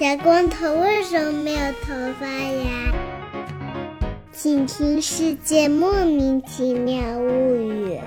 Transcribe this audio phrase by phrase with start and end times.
[0.00, 2.90] 小光头为什么没有头发呀？
[4.32, 7.98] 请听《世界莫名其妙物语》。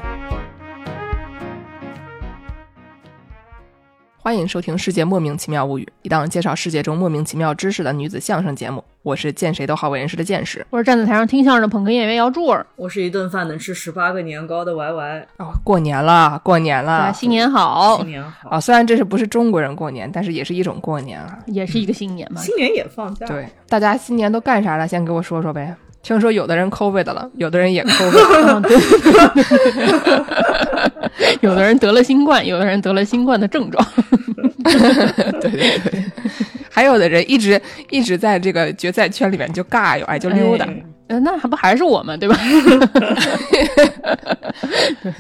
[4.24, 8.82] 欢迎收听《世界莫名其妙物语》，一档介绍世界中莫名其妙知识的女子相声节目。
[9.02, 10.66] 我是见谁都好为人师的见识。
[10.70, 12.66] 我是站在台上听相声的捧哏演员姚柱儿。
[12.78, 15.28] 我是一顿饭能吃十八个年糕的 Y Y。
[15.40, 17.98] 哦，过年了，过年了，新年好！
[17.98, 18.52] 新年好！
[18.52, 22.40] 啊，虽然这是不是中国人过年，但是也是一种过年啊，也是一个新年嘛。
[22.40, 23.26] 新年也放假。
[23.26, 24.88] 对，大家新年都干啥了？
[24.88, 25.76] 先给我说说呗。
[26.04, 28.62] 听说有的人 COVID 了，有的人也 COVID，
[31.42, 33.84] 有的人得了新冠，有的人得了新冠的症状。
[35.42, 36.04] 对 对对，
[36.74, 40.68] 还有的人一直一直在这个决赛圈里面就尬游，哎，就溜达。
[41.08, 42.36] 呃，那还不还是我们对吧？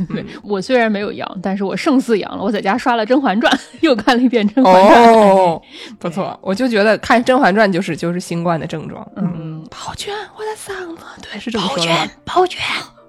[0.10, 2.44] 对，我虽然没有阳，但是我胜似阳了。
[2.44, 5.04] 我在家刷了《甄嬛传》， 又看了一遍《甄嬛传》。
[5.14, 5.62] 哦，
[6.00, 9.06] 不错，我就觉得看《甄嬛传》就是就是新冠的症状。
[9.18, 12.08] 嗯，宝娟，我的嗓子，对，是这么说的吗？
[12.26, 12.60] 宝娟。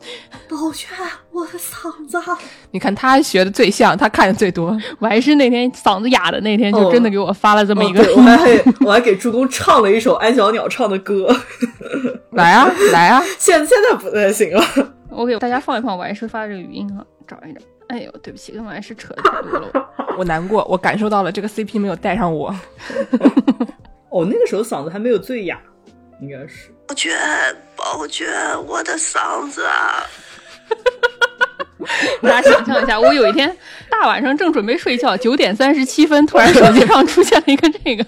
[0.49, 0.89] 宝娟，
[1.33, 2.19] 我的嗓子。
[2.71, 4.77] 你看他学的最像，他看的最多。
[4.99, 8.03] 我还是那天嗓子哑的那天，就真的给我发了这么一个。
[8.15, 11.35] 我还 我还给助攻唱了一首安小鸟唱的歌。
[12.31, 13.23] 来啊，来啊！
[13.39, 14.63] 现现在不太行了。
[15.11, 17.61] 我给大家放一放，我还是发这个语音哈，找一找。
[17.89, 19.91] 哎呦，对不起，跟我还是扯太多了。
[20.19, 22.55] 我难过，我感受到了这个 CP 没有带上我。
[24.11, 25.61] 哦，那个时候嗓子还没有最哑，
[26.21, 26.74] 应该是。
[26.87, 27.17] 宝娟，
[27.77, 28.29] 宝娟，
[28.67, 30.05] 我的嗓子啊！
[32.23, 33.55] 大家想象一下，我有一天
[33.91, 38.05] 大晚上正准备睡觉，九点三十七分，突然手机上出现了一个这个。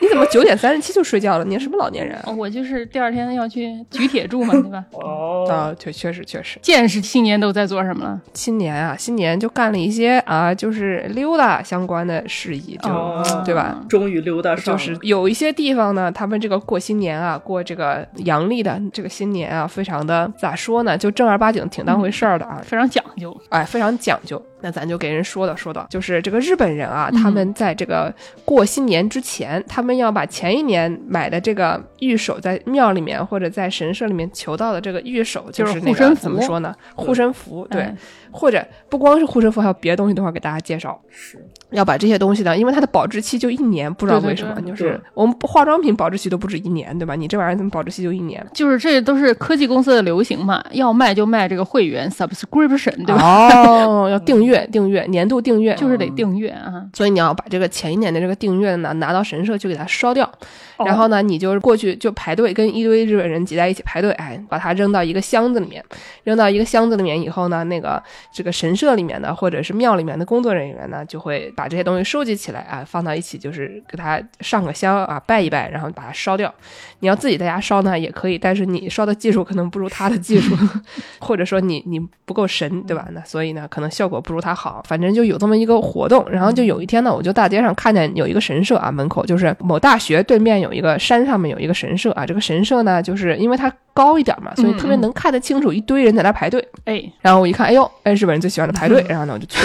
[0.00, 1.44] 你怎么九点三十七就睡觉了？
[1.44, 2.32] 你是什么老年人啊？
[2.36, 4.84] 我就是第二天要去举铁柱嘛，对吧？
[4.92, 6.58] 哦，啊，确确实确实。
[6.62, 8.20] 见识新年都在做什么了？
[8.34, 13.82] 新年啊，新年就干了一些啊，就是溜达相关的事宜，就对吧？
[13.88, 14.78] 终于溜达上了。
[14.78, 20.96] 就是有一些地方呢，他们这个过新年啊，过这个阳历的这个新年啊，非常的咋说呢？
[20.96, 24.40] 就正儿八经，挺当回事儿的啊，非常讲究，哎，非常讲究。
[24.62, 28.12] 那咱就给人说道说道，就是这个日本人啊，他们在这个
[28.44, 36.74] 过新年之前，他们要把前一年买的这个玉手，在庙里面或者在神社里面求到的这个玉手，就是护身符，怎么说呢？
[36.94, 37.92] 护身符，对，
[38.36, 41.00] 或者不光是护身符，还有别的东西，等会儿给大家介绍。
[41.08, 41.44] 是。
[41.72, 47.16] 要把这些东西呢，因为它的保质期就一年，不知道为什么，就是我们化妆品保质期都不止一年，对吧？
[47.16, 48.44] 你这玩意儿怎么保质期就一年？
[48.54, 53.48] 就是这都是科技公司的流行嘛，要卖就卖这个会员 subscription，对吧？
[53.84, 56.84] 哦，要订阅，订阅年度订阅， 就是得订阅啊。
[56.94, 60.30] 所以你要把这个前一年的这个订阅呢拿到神社去给它烧掉，
[60.78, 65.82] 然后呢，你就是过去就排队跟一堆日本人挤在一起排队，哎，把它扔到一个箱子里面，
[66.22, 68.00] 扔到一个箱子里面以后呢，那个
[68.32, 76.52] 这个神社里面的或者是庙里面的工作人员呢就会把这些东西收集起来啊，放到一起，就是给它上个香啊，拜一拜，然后把它烧掉。
[77.00, 80.56] 你要自己在家烧呢也可以，但是你烧的技术可能不如他的技术，
[81.20, 83.06] 或者说你你不够神，对吧？
[83.12, 84.82] 那所以呢，可能效果不如他好。
[84.86, 96.66] 反正就有这么一个活动，然后就有一天呢，我就大街上看见有一个神社啊，门口就是某大学对面有一个山上面有一个神社啊，这个神社呢，就是因为它高一点嘛，所以特别能看得清楚一堆人在那排队。
[96.84, 99.58] 哎，然后我一看，哎呦，哎，日本人最喜欢的排队，然后呢我就去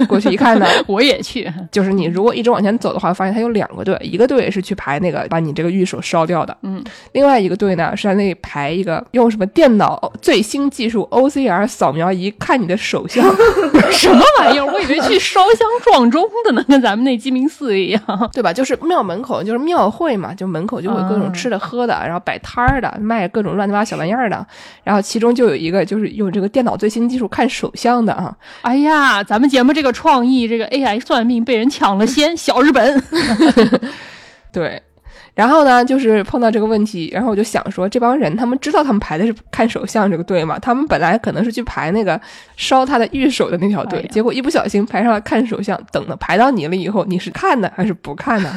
[0.00, 1.52] 了，过去一看呢， 我也去。
[1.70, 6.75] 就是你如果一直往前走的话，发现它有两个队，一个队是去排那个把你这个玉手烧掉的，嗯，
[7.12, 13.24] 另外一个队呢是在那里排一个用什么电脑最新技术 OCR 扫描仪看你的手相，
[13.92, 14.66] 什么玩意儿？
[14.66, 18.52] 我以为去烧香撞钟的呢，跟咱们那鸡鸣寺一样， 对吧？
[18.52, 24.46] 就是庙门口就是庙会嘛，就门口就会各种吃的喝的，然后摆摊儿的，卖各种乱七八糟小玩意儿的，
[24.84, 28.34] 然后其中就有一个就是用这个电脑最新技术看手相的啊。
[28.62, 33.02] 哎呀，咱们节目这个创意，这个 AI 算命被人抢了先，小日本。
[34.52, 34.82] 对，
[35.36, 40.58] 然后呢，就是碰到这个问题，然后我就想说，这帮人他们知道他们排的是看手相这个队吗？
[40.58, 42.18] 他们本来可能是去排那个
[42.56, 45.78] 烧他的玉手的那条队，结果一不小心排上了看手相。
[45.92, 48.50] 等的排到你了以后，你是看呢还 是不看呢？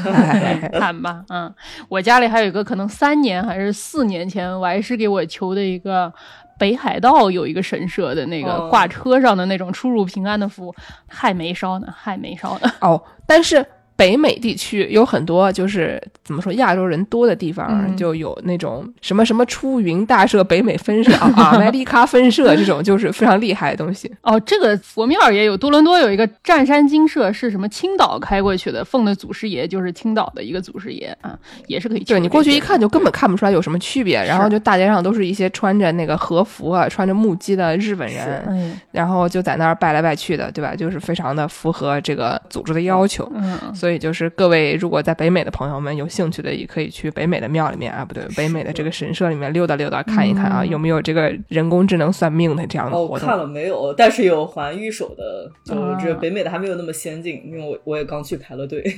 [0.79, 1.53] 看吧，嗯，
[1.89, 6.09] 我家里还有一个可能三年还是四年前，我还是给我求的一个
[6.57, 10.73] 北海道有一个神社的那个挂车上的那种出入平安的符，
[11.09, 12.71] 还没烧呢，还没烧呢。
[12.79, 13.65] 哦，但是。
[13.99, 24.09] 北美地区有很多，就是怎么说，亚洲人多的地方，就有那种什么什么出云大社北美分社啊，阿 麦利卡分社这种，就是非常厉害的东西。
[24.21, 31.37] 哦，这个佛庙也有，多伦多有一个湛山精社，是什么青岛开过去的，奉的祖师爷就是青岛的一个祖师爷啊，
[31.67, 32.03] 也是可以。
[32.05, 40.73] 对你过去一看就根本看不出来有什么区别，然后就大街上都是一些穿着那个和服啊、穿着木屐的日本人，然后就在那儿拜来拜去的，对吧？
[40.73, 43.88] 就是非常的符合这个组织的要求，嗯，所以。
[43.89, 53.27] 所以就是各位如果在北美的朋友们有兴趣的，也可以去北美的庙里面啊，不对，北美的这个神社里面溜达溜达，看一看啊，有没有这个人工智能算命的这样的哦，活动。
[53.27, 53.91] 看了没有？
[53.95, 58.83] 但是有还玉手的，就是这北美的还没有那么先进，因为我我也刚去排了队。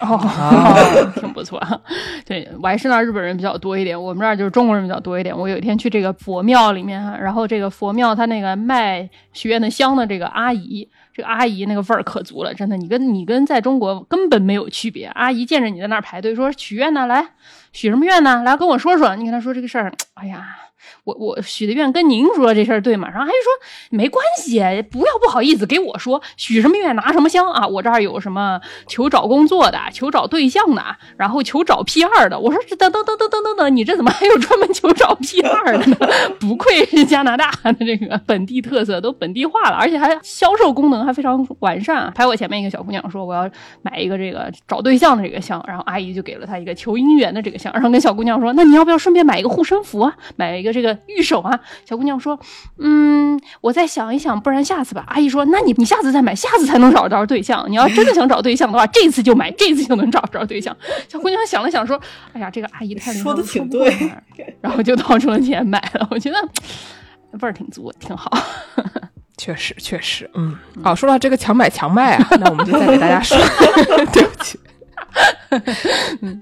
[0.00, 0.18] 哦，
[1.14, 1.62] 挺不错。
[2.26, 5.38] 对，我还是那儿日本人比较多一点，我们这儿就是中国人比较多一点。
[5.38, 15.06] 我有一天去这个佛庙里面啊，然后这个佛庙它那个卖许愿的香的这个阿姨，这阿姨那个味儿可足了，真的，你跟你跟在中国根本没有区别。
[15.06, 17.28] 阿姨见着你在那儿排队，说许愿呢，来
[17.72, 18.42] 许什么愿呢？
[18.42, 19.14] 来跟我说说。
[19.14, 20.56] 你跟她说这个事儿，哎呀。
[21.04, 23.08] 我我许的愿跟您说这事儿对吗？
[23.08, 24.60] 然后阿姨说没关系，
[24.90, 27.66] 不要不好意思给我说许什么愿拿什么香啊！
[27.66, 30.82] 我这儿有什么求找工作的，求找对象的，
[31.16, 32.38] 然后求找 P 二的。
[32.38, 35.96] 我说这等等等等等等等，你这怎么还有专门求找 P 二的呢？
[36.40, 42.12] 不愧是加拿大的这个本地特色，都本地化了，而且还销售功能还非常完善。
[42.14, 43.48] 排我前面一个小姑娘说我要
[43.82, 50.14] 买一个这个找对象的这个香，然后阿姨就给了她一个求姻缘的这个香，然后跟小姑娘说，那你要不要顺便买一个护身符啊？
[50.36, 51.58] 买一个这个玉手啊？
[51.88, 52.38] 小姑娘说，
[52.78, 55.04] 嗯，我再想一想，不然下次吧。
[55.06, 57.64] 阿姨说，那你你下次再买，下次才能找着对象。
[57.68, 60.76] 你要真的想找对象的话，这次就买，这次就能找着对象。
[61.08, 61.98] 小姑娘想了想说，
[62.34, 63.96] 哎呀，这个阿姨太说的挺对
[64.60, 66.06] 然后就掏出了钱买了。
[66.10, 66.36] 我觉得
[67.40, 68.30] 味儿挺足，挺好。
[69.36, 73.36] 确实，确实，嗯，好，说到这个强买强卖啊，那我们就再给大家说，
[74.12, 74.58] 对不起，
[76.22, 76.40] 嗯，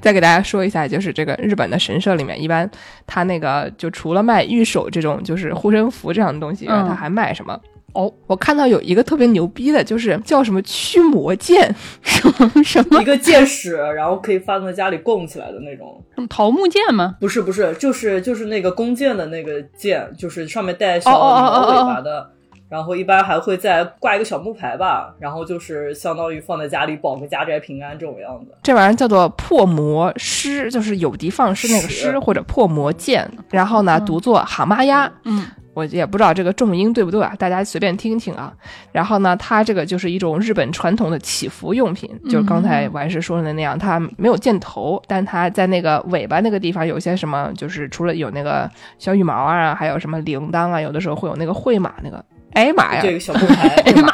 [0.00, 2.70] 再给大家说一下，就是这个日本的神社里面，一般
[3.06, 7.58] 他那个就除了卖玉手这种就是护身符这样的东西，嗯他还卖什么？
[7.92, 16.04] 哦，我看到有一个特别牛逼的，就是叫什么驱魔剑，什么什么一个剑矢，然后可以放在家里供起来的那种。
[16.14, 17.16] 什么桃木剑吗？
[17.18, 22.32] 不是不是，就是就是那个弓箭的那个箭，就是上面带小尾巴的。
[22.68, 28.54] 然后一般还会再挂一个小木牌吧，然后就是相当于放在家里保个家宅平安这种样子。
[28.62, 38.52] 这玩意儿叫做破魔师，就是有的放矢那个师或者破魔剑，然后呢读作蛤蟆鸭，嗯，我也不知道这个重音对不对啊，大家随便听听啊。
[38.90, 48.68] 然后呢，它这个就是一种日本传统的祈福用品，就是刚才完事说的那样，它没有箭头，但它在那个尾巴那个地方有些什么，就是除了有那个
[48.98, 52.24] 小羽毛啊，还有什么铃铛啊，有的时候会有那个会马那个。
[52.56, 53.00] 哎妈呀！
[53.02, 54.08] 这个小木牌， 哎妈！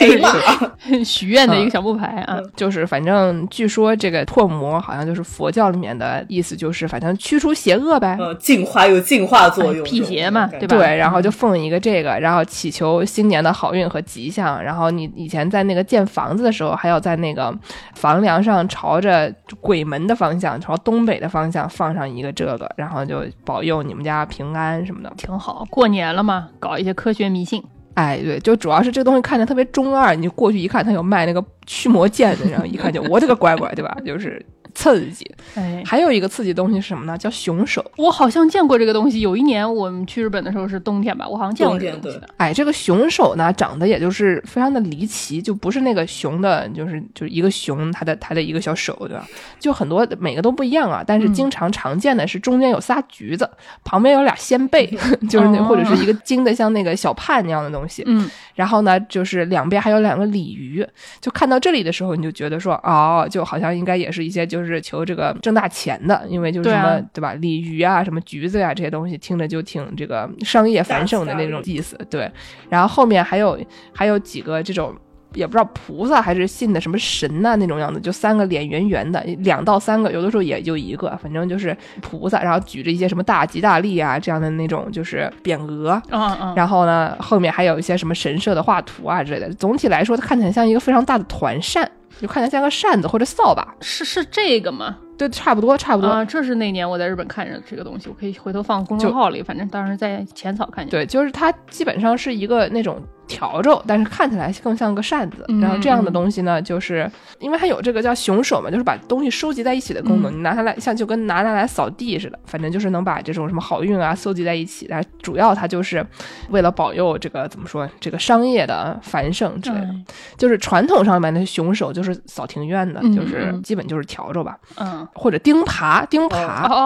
[0.00, 1.04] 哎妈！
[1.04, 2.40] 许愿的一个小木牌啊。
[2.56, 8.16] 就是反正据说这个破魔好像就是佛教里面的意思，就是反正驱除邪恶呗。
[8.18, 14.62] 呃，净化有净化作用，哎辟邪嘛对吧对，然后就奉一个这个，然后祈求新年的好运和吉祥。
[14.64, 17.54] 然后你以前在那个建房子的时候，还要在那个
[17.96, 19.30] 房梁上朝着
[19.60, 25.12] 鬼门的方向，朝东北的方向放上一个这个，然后就保佑你们家平安什么的。
[25.18, 27.60] 挺好，过年了嘛，搞一些科科学迷信。
[27.94, 33.96] 哎，对，就主要是这个东西看着特别中二，你过去一看，他有卖那个驱魔剑的，然后一看就我这个乖乖，对吧？
[34.06, 34.40] 就是
[34.74, 35.24] 刺激。
[35.54, 37.16] 哎，还有一个刺激东西是什么呢？
[37.18, 37.84] 叫熊手。
[37.96, 39.20] 我好像见过这个东西。
[39.20, 42.28] 有一年我们去日本的时候是冬天吧，我好像见过这个冬天东西的。
[42.36, 49.26] 哎，这个熊手呢，长得也就是非常的离奇，就不是那个熊的，就是就是一个熊，它的它的一个小手，对吧？
[49.58, 53.48] 就很多每个都不一样啊，但是嗯经常常见的是中间有仨橘子，
[53.84, 54.86] 旁边有俩鲜贝，
[55.28, 58.02] 就是那哦或者是一个金的像那个小判那样的东西。
[58.06, 60.86] 嗯，然后呢，就是两边还有两个鲤鱼。
[61.20, 67.34] 就看到这里的时候，你就觉得说，哦，就好像应该也是一些就是求这个挣大钱的，因为就是什么对吧？
[67.34, 71.98] 鲤鱼啊，什么橘子呀、这些东西，听着就挺这个商业繁盛的那种意思。
[72.10, 72.30] 对，
[72.68, 73.58] 然后后面还有
[73.92, 74.94] 还有几个这种。
[75.34, 89.52] 也不知道菩萨还是信的什么神呐、那种样子，就三个脸圆圆的，两到三个，有的时候也就一个，反正就是菩萨，然后举着一些什么大吉大利啊这样的那种就是匾额，嗯嗯，然后呢，后面还有一些什么神社的画图啊之类的。
[89.54, 91.88] 总体来说，它看起来像一个非常大的团扇，
[92.20, 93.74] 就看起来像个扇子或者扫把。
[93.80, 94.96] 是是这个吗？
[95.16, 96.08] 对，差不多，差不多。
[96.08, 100.90] 啊，这是那年我在日本看着这个东西，我可以回头放公众号里，反正当时在浅草看见。
[100.90, 102.98] 对，就是它基本上是一个那种
[103.30, 105.44] 笤帚，但是看起来更像个扇子。
[105.60, 110.32] 然后这样的嗯东西呢，就是因为它有这个叫熊手嘛，就是把东西收集在一起的功能。
[110.32, 114.86] 嗯你拿它来，像就跟拿它来扫地似的，反正就是能把这种什么好运啊搜集在一起。
[114.88, 116.04] 但主要它就是
[116.50, 119.86] 为了保佑这个怎么说，这个商业的繁盛之类的。
[119.86, 120.04] 嗯
[120.36, 126.72] 就是传统上面的熊手就是扫庭院的，嗯就是嗯基本就是笤帚吧，嗯，或者钉耙，钉哦耙。
[126.72, 126.76] 哦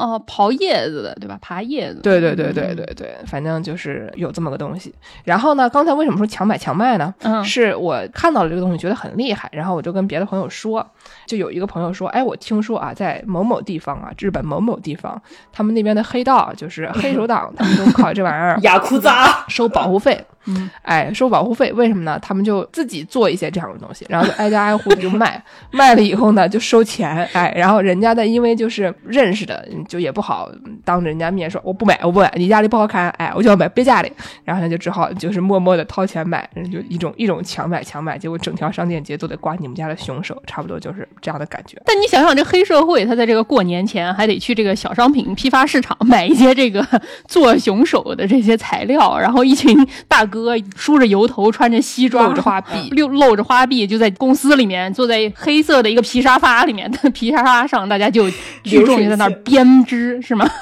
[0.00, 1.38] 哦，刨叶子的对吧？
[1.40, 2.00] 爬叶子。
[2.02, 4.94] 对对对对对对，反正就是有这么个东西。
[5.24, 7.12] 然后呢，刚才为什么说强买强卖呢？
[7.20, 10.86] 嗯是我看到了这个东西，觉得很厉害，然后我就跟别的朋友说，
[11.26, 15.20] 就有一个朋友说，哎，我听说啊，在某某地方啊，日本某某地方，
[15.52, 20.24] 他们那边的黑道就是黑手党， 他们都靠这玩意儿 雅库扎，收保护费。
[20.56, 22.18] 嗯，哎，收保护费，为什么呢？
[22.20, 25.42] 他们就自己做一些这样的东西，然后就挨家挨户的就卖，
[25.72, 30.50] 卖了以后呢就收钱，哎，然后人家的因为就是认识的，就也不好
[30.84, 34.12] 当着人家面说我不买，我不买，你家里不好看，哎，我就要买别家里，
[34.44, 41.80] 然后他就只好就是默默的掏钱买，就一种一种强买强买，结果整条商店街都得挂你们家的凶手，差不多就是这样的感觉。
[41.84, 46.86] 但你想想，这黑社会他在这个过年前还得去这个小商品批发市场买一些这个
[47.26, 49.76] 做熊手的这些材料，然后一群
[50.06, 50.39] 大哥
[50.76, 58.28] 梳着油头，穿着西装，露着花臂露露着花臂，就在公司里面坐在黑色的一个皮沙发里面， 皮沙发上，大家就
[58.64, 60.48] 聚众就在那儿编织，是吗？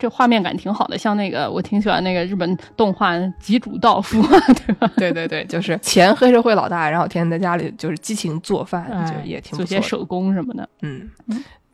[0.00, 4.22] 这画面感挺好的，像那个我挺喜欢那个日本动画《吉主道夫》，
[4.66, 4.88] 对吧？
[4.96, 9.56] 对对对，就是前黑社会老大，然后天天在家里就是激情做饭，就也挺。
[9.56, 11.10] 做些手工什么的，嗯。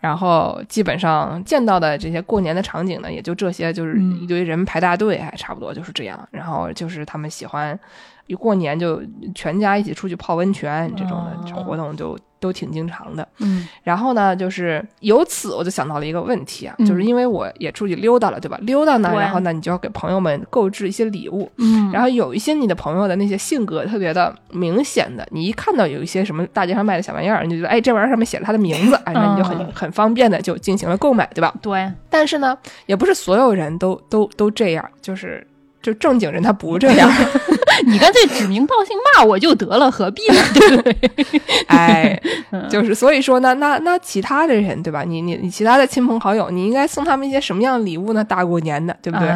[0.05, 6.29] 然后基本上见到的这些过年的场景呢，也就这些，就是一堆人排大队，还差不多就是这样。
[6.31, 7.79] 然后就是他们喜欢
[8.27, 9.01] 一过年就
[9.35, 12.19] 全家一起出去泡温泉这种的活动就。
[12.45, 18.59] 都挺经常的，嗯，然后呢，就是由此我就想到了一个问题啊，就是因为我也出去溜达了，对吧？
[18.61, 31.55] 溜达呢，然后呢，你就要给朋友们购置一些礼物，嗯，然后有一些你的朋友的那些性格特别的明显的，你一看到有一些什么大街上卖的小玩意儿，你就觉得哎，这玩意儿上面写了他的名字， 哎，那你就很很方便的就进行了购买，对吧？
[31.63, 31.91] 对。
[32.11, 35.47] 但是呢，也不是所有人都都都这样，就是
[35.81, 37.11] 就正经人他不这样。
[37.87, 40.39] 你干脆指名道姓骂我就得了，何必呢？
[40.55, 41.41] 对 不对？
[41.67, 42.21] 哎，
[42.69, 45.05] 就是所以说呢，那那其他的人对吧？
[45.05, 48.23] 你你你其他的亲朋好友，你应该送他们一些什么样的礼物呢？
[48.25, 49.29] 大过年的，对不对？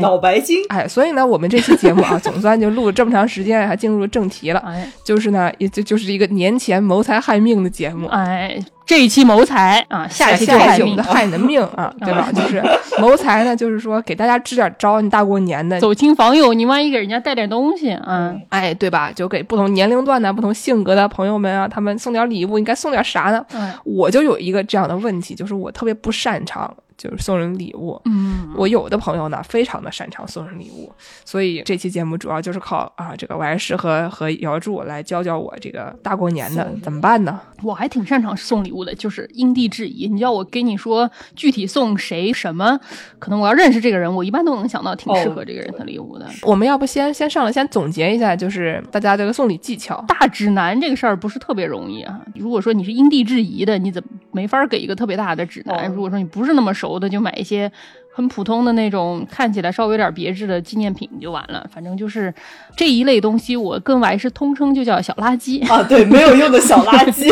[0.00, 0.62] 脑白金。
[0.68, 4.60] 哎，所以呢，我们这期节目啊，总算就录了这么长时间，还进入了正题了。
[4.60, 8.06] 哎，就是呢，也就就是一个年前谋财害命的节目。
[8.08, 8.58] 哎。
[8.90, 12.28] 这一期谋财啊，下一期就害命的害你的命啊，对吧？
[12.34, 12.60] 就是
[12.98, 19.12] 谋财呢，就是说给大家支点招，你大过年的走亲访友，你万一给人家带点东西啊，哎，对吧？
[19.14, 23.46] 就给不同年龄段的、不同性格的朋友们啊，他们送点礼物，应该送点啥呢？
[23.84, 26.74] 我就有一个这样的问题，就是我特别不擅长。
[27.00, 30.92] 就是送人礼物，嗯，我有的朋友呢，非常的擅长送人礼物，
[31.24, 37.40] 所以这期节目主要就是靠啊，这个王师和和姚柱来教教我这个大过年的怎么办呢？
[37.62, 40.08] 我还挺擅长送礼物的，就是因地制宜。
[40.08, 42.78] 你要我给你说具体送谁什么，
[43.18, 46.26] 可能我要认识这个人，我一般都能想到挺适合这个人的礼物的。
[46.42, 50.04] 我们要不先先上来先总结一下，就是大家这个送礼技巧。
[50.06, 52.20] 大指南这个事儿不是特别容易啊。
[52.34, 55.88] 如果说你是因地制宜的，你怎么没法给一个特别大的指南？
[55.90, 56.89] 如果说你不是那么熟。
[56.98, 57.70] 的就买一些
[58.12, 62.32] 很普通的那种看起来稍微有点别致的纪念品就完了，反正就是
[62.76, 65.66] 这一类东西，我跟我是通称就叫小垃圾。
[65.72, 67.28] 啊，对，没有用的小垃圾，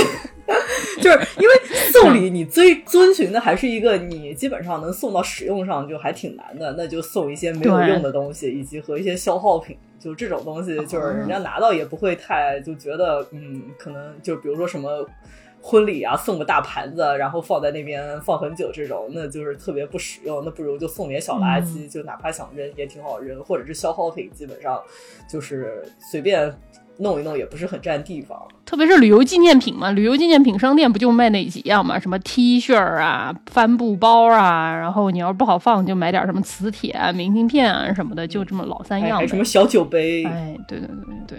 [1.02, 1.54] 就是因为
[1.92, 15.04] 送礼你最遵循的还是一个你基本上能送到使用上就还挺难的，那就送一些没有用的东西，以及和一些消耗品，就这种东西，就是人家拿到也不会太就觉得嗯，可能就比如说什么。
[15.60, 20.42] 婚礼啊，送个大盘子，然后放在那边放很久，这种那就是特别不实用。
[20.44, 24.80] 那不如就送点小垃圾，就哪怕想扔也挺好扔，或者是消耗品，基本上
[25.30, 26.52] 就是随便
[26.98, 28.40] 弄一弄，也不是很占地方。
[28.64, 39.26] 特别是旅游纪念品嘛，旅游纪念品商店不就卖那几样嘛，什么 T 恤啊、帆布包啊，然后你要是不好放，就买点什么磁铁、啊、明信片啊什么的，就这么老三样。
[39.26, 40.24] 什么小酒杯？
[40.24, 41.38] 哎，对对对对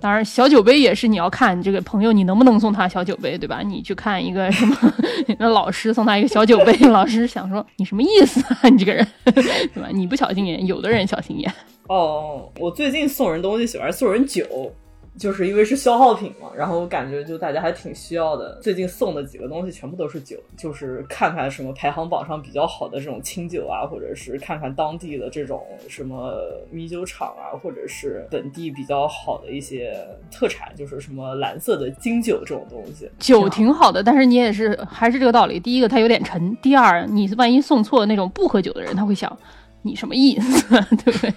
[0.00, 3.60] 当然，小酒杯也是你要看这个朋友，你能不能送他小酒杯，对吧？
[3.62, 4.76] 你去看一个什么，
[5.38, 8.68] 那老师送他一个小酒杯，老师想说你什么意思啊？
[8.68, 9.88] 你这个人，对吧？
[9.92, 11.52] 你不小心眼，有的人小心眼。
[11.88, 14.72] 哦，我最近送人东西喜欢送人酒。
[15.18, 18.58] 就是因为是消耗品嘛，然后我感觉就大家还挺需要的。
[18.62, 26.34] 最近送的几个东西全部都是酒，就是看看什么排行榜上比较好的这种清酒啊，或者是看看当地的这种什么
[26.70, 29.94] 米酒厂啊，或者是本地比较好的一些
[30.30, 33.08] 特产，就是什么蓝色的金酒这种东西。
[33.18, 35.60] 酒挺好的，但是你也是还是这个道理。
[35.60, 39.38] 第一个它有点沉，第二你万一送错那种不喝酒的人，他会想。
[39.84, 41.32] 你什么意思，对 不对？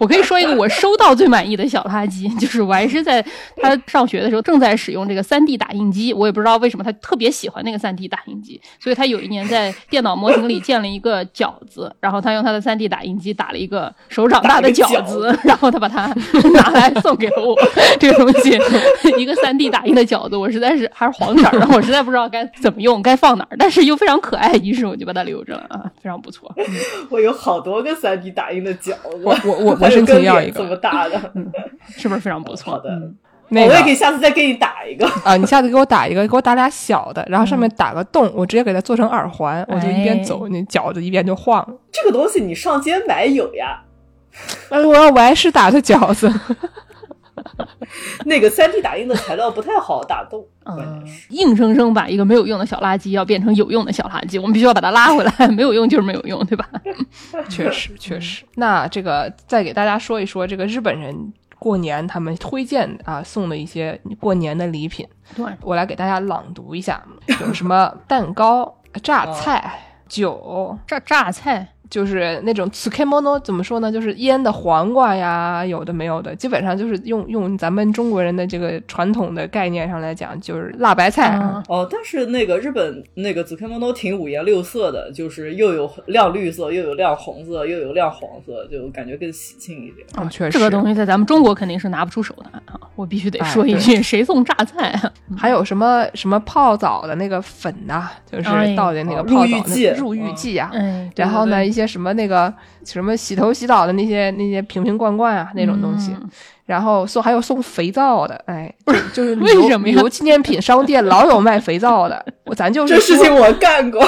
[0.00, 3.24] 我可以说一个我收到最满意的小垃圾，就是我还是在
[3.56, 16.06] 他上学的时候正在使用这个三 D 打印机，我也不知道为什么他特别喜欢那个三 D 打印机，所以他有一年在电脑模型里建了一个饺子，然后他用他的三 D 打印机打了一个手掌大的饺子，然后他把它
[16.54, 17.56] 拿来送给了我。
[17.98, 18.58] 这个东西，
[19.18, 26.52] 一个三 D 打印的饺子，我实在是还是黄色的， 我实在不知道该怎么用，该放哪儿，但是又非常可爱，于是我就把它留着了啊，非常不错。
[27.12, 31.20] 我有好多个三 D 打印的饺子，我我 我申请要一个这么大的，
[31.88, 32.90] 是不是非常不错的？
[33.50, 35.36] 我也可以下次再给你打一个啊！
[35.36, 41.62] 你下次给我打一个，给我打俩小的，然后上面打个洞，我直接给它做成耳环，我就一边走，那饺子一边就晃。
[41.90, 43.82] 这个东西你上街买有呀。
[44.70, 46.32] 哎，我要我是打的饺子。
[48.26, 55.32] 那个三 D 打印的材料不太好打洞，嗯硬生生把一个没有用的小垃圾要变成有用的小垃圾，我们必须要把它拉回来。
[55.48, 56.68] 没有用就是没有用，对吧？
[57.48, 58.44] 确实，确实。
[58.56, 65.06] 那这个再给大家说一说，这个日本人过年他们推荐啊送的一些过年的礼品。
[65.34, 67.02] 对，我来给大家朗读一下，
[67.40, 71.68] 有什么蛋糕、榨菜、酒、榨榨菜。
[71.92, 73.92] 就是那种 tsukemono 怎么说呢？
[73.92, 81.38] 就是腌的黄瓜呀，有的没有的，基本上就是用用咱们中国人的这个传统的概念上来讲，就是辣白菜。
[81.68, 90.06] 哦，但是那个日本那个 tsukemono 挺五颜六色的，就是又有亮绿色，又有亮红色，又有亮黄色，就感觉更喜庆一点。
[90.14, 92.80] 啊，确实，这个东西在咱们中国肯定是拿不出手的啊！
[92.96, 94.98] 我必须得说一句，谁送榨菜？
[95.36, 98.08] 还有什么什么泡澡的那个粉呐？
[98.24, 100.72] 就是倒的那个泡澡的入浴剂啊。
[101.16, 101.81] 然后呢，一些。
[101.86, 102.52] 什么那个
[102.84, 106.14] 什么洗头洗澡的那些那些瓶瓶罐罐啊那种东西，
[106.66, 108.72] 然后送还有送肥皂的，哎，
[109.12, 114.00] 就是旅游旅游纪念品商店老有卖肥皂的，我咱就是这事情我干过，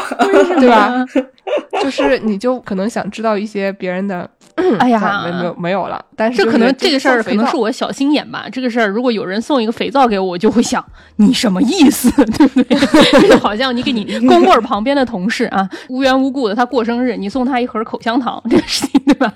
[0.60, 1.04] 对吧？
[1.82, 4.28] 就是你就可能想知道一些别人的。
[4.78, 8.46] 哎呀，没有没有了，但是这可能这个事儿可能是我小心眼吧。
[8.52, 10.84] 这个事儿如果有人送一个肥皂给我，我就会想
[11.16, 12.08] 你什么意思，
[12.38, 12.78] 对不对？
[13.28, 19.32] 就好像你给你公柜旁边的同事啊，无缘无故的他过生日，你送他一盒口香糖，这个事情对吧？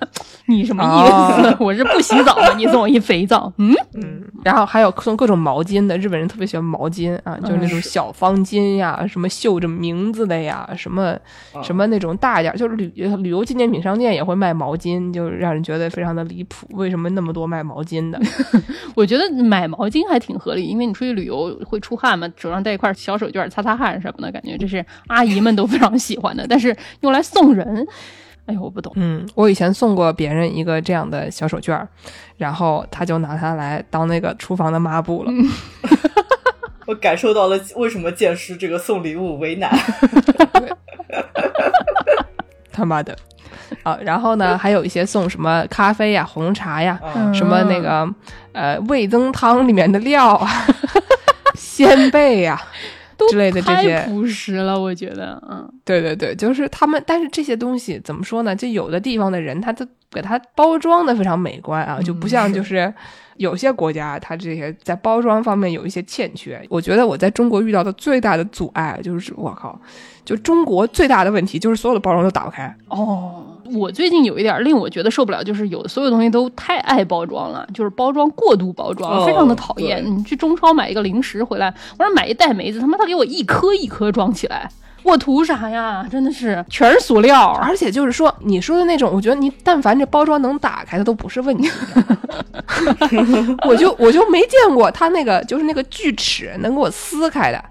[0.46, 1.56] 你什么意思？
[1.58, 4.22] 我是不洗澡的，你送我一肥皂，嗯嗯。
[4.44, 11.16] 然后还有送各种毛巾的，日本人特别喜欢毛巾啊，就是那种小方巾呀，什么绣着名字的呀，什么
[11.60, 15.12] 什么那种大一点，就是旅旅游纪念品商店也会卖毛巾。
[15.12, 18.20] 就让人觉得非常的离谱，为什么那么多卖毛巾的？
[18.94, 26.46] 我觉得买毛巾还挺合理，因为你出去旅游会出汗嘛，手上带一块小手绢擦擦汗什么的，感觉这是阿姨们都非常喜欢的。
[26.48, 27.86] 但是用来送人，
[28.46, 28.92] 哎呦，我不懂。
[28.96, 31.86] 嗯，我以前送过别人一个这样的小手绢，
[32.36, 35.30] 然后他就拿它来当那个厨房的抹布了。
[36.86, 39.70] 我感受到了为什么剑师这个送礼物为难。
[42.78, 43.16] 他妈的！
[43.82, 46.98] 啊，然后呢，还有一些送什么咖啡呀、红茶呀，
[47.34, 48.08] 什么那个
[48.52, 50.48] 呃味增汤里面的料啊、
[51.56, 52.60] 鲜贝呀
[53.30, 58.54] 之类的这些，太朴实了，我觉得，嗯，对对对，就是他们，但是这些东西怎么说呢？
[58.54, 62.92] 就有的地方的人，他都给它包装的非常美观啊，就不像就是
[63.36, 66.60] 有些国家，它这些在包装方面有一些欠缺。
[66.68, 69.78] 我觉得我在中国遇到的最大的阻碍就是，我靠，
[70.24, 73.44] 就中国最大的问题就是所有的包装都打不开哦。
[73.74, 80.02] 我最近有一点令我觉得受不了，就是有所有东西都太爱包装了，就是包装过度包装，非常的讨厌。
[80.04, 84.70] 你去中超买一个零食回来，我说买一袋梅子，他妈他给我一颗一颗装起来。
[85.02, 86.06] 我图啥呀？
[86.10, 91.70] 真的是全是塑料，而且就是说你说的那种，我觉得你但凡这包装能打开，它都不是问题。
[93.66, 97.64] 我就我就没见过它那个就是那个锯齿能给我撕开的。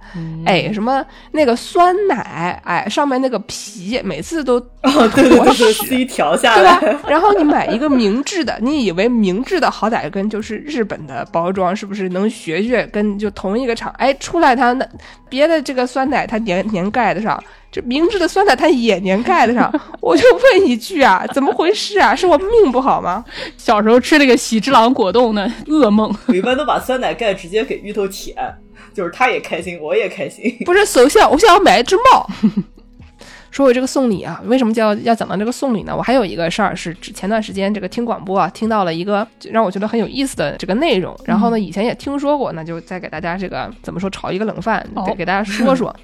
[0.45, 6.79] 哎，什么那个酸奶，哎，上面那个皮每次都哦，对对对，撕一条下来。
[6.79, 12.87] 对 吧然后你买一个明治的，你以为明治的好歹跟就是日本的包装是不是能学学？
[12.87, 14.87] 跟就同一个厂，哎，出来它那
[15.29, 17.16] 别的这个酸奶它粘粘盖的。
[17.21, 22.15] 上这明治的酸奶，它也粘盖子上，我就问一句啊，怎么回事啊？
[22.15, 23.23] 是我命不好吗？
[23.57, 28.35] 小时候吃那个喜之郎果冻的噩梦，我一般都把酸奶盖直接给芋头舔，
[28.93, 30.57] 就是他也开心，我也开心。
[30.65, 32.27] 不是，首先我想要买一只猫。
[33.49, 35.95] 说回这个送礼啊，为什么叫要讲到这个送礼呢？
[35.95, 45.95] 我还有一个事儿是前段时间这个听广播啊，听到了一个让我觉得很有意思的这个内容，然后呢，以前也听说过，那就再给大家这个怎么说炒一个冷饭，给给大家说说。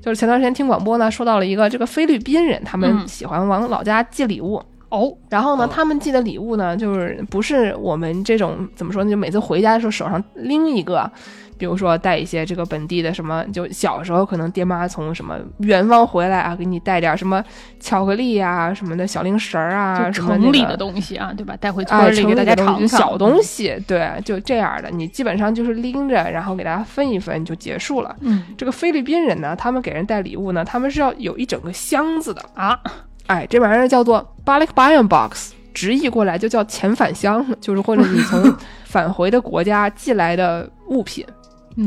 [0.00, 5.12] 就是前段时间听广播呢，说到了一个这个菲律宾人，他们喜欢往老家寄礼物哦。
[5.28, 9.10] 然后呢，他们寄的礼物呢，就是不是我们这种怎么说呢？
[9.10, 11.10] 就每次回家的时候手上拎一个。
[11.58, 17.44] 比如说带一些这个本地的什么，就小时候可能爹妈从什么远方回来啊，给你带点什么
[17.80, 21.56] 巧克力啊什么的小零食啊，城里的东西啊，对吧？
[21.60, 22.88] 带回村里给大家尝尝。
[22.88, 28.14] 小东西，对，就这样的，你基本上就是拎着，然后给大家分一分就结束了。
[28.20, 32.78] 嗯，这个菲律宾人呢，他们给人带礼物呢，他们是要有一整个箱子的啊。
[33.26, 41.26] 哎，这玩意儿叫做 balikbayan box，直译过来就叫遣返箱，就是或者你从返回的国家寄来的物品。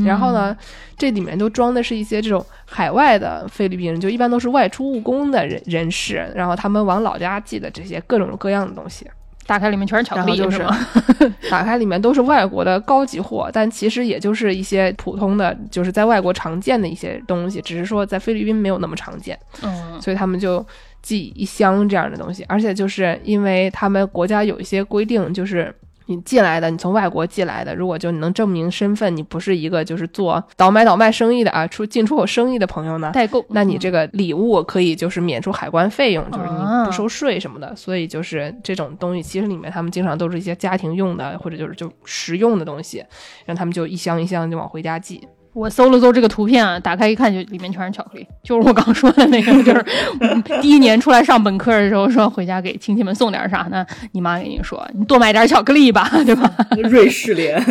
[0.06, 0.56] 然后呢，
[0.96, 9.06] 这里面都装的是一些这种海外的菲律宾人，就一般都是外出务工的人人士，然后他们往老家寄的这些各种各样的东西，
[9.46, 10.66] 打开里面全是巧克力，就是
[11.50, 20.64] 打开里面都是外国的高级货，但其实也就是一些普通的，就是在外国常见的一些东西，只是说在菲律宾没有那么常见，嗯，所以他们就
[21.02, 25.74] 寄一箱这样的东西，而且就是因为他们国家有一些规定，就是。
[26.06, 37.74] 你寄来的，你从外国寄来的，如果就你能证明身份，你不是一个就是做倒买倒卖生意的啊，出进出口生意的朋友呢，代购，那你这个礼物可以就是免除海关费用，就是你啊不收税什么的。
[37.76, 43.04] 所以就是这种东西，其实里面他们经常都是一些家庭用的，或者就是就实用的东西，
[43.44, 45.26] 让他们就一箱一箱就往回家寄。
[45.54, 49.84] 我搜了搜这个图片啊，打开一看就里面全是巧克力，就是我刚说的那个，就是
[50.20, 53.84] 嗯 第一年出来上本科的时候说回家给亲戚们送点啥呢？
[54.12, 56.50] 你妈给你说你多买点巧克力吧，对吧？
[56.90, 57.62] 瑞士莲，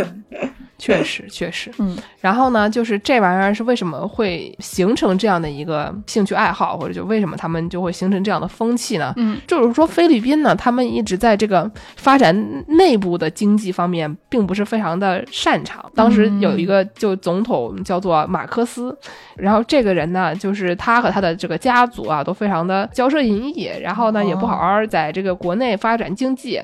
[0.81, 1.95] 确实，确实，嗯。
[2.19, 9.13] 然后呢，就是这玩意儿是为什么会形成这样的一个兴趣爱好，或者就为什么他们就会形成这样的风气呢？
[9.17, 12.35] 嗯，就是说菲律宾呢，他们一直在这个发展
[12.67, 15.83] 内部的经济方面并不是非常的擅长。
[15.93, 18.97] 当时有一个就总统叫做马克思，
[19.37, 26.59] 然后这个人呢，就是他和他的这个家族啊都非常的骄奢淫逸，然后呢也不好好在这个国内发展经济。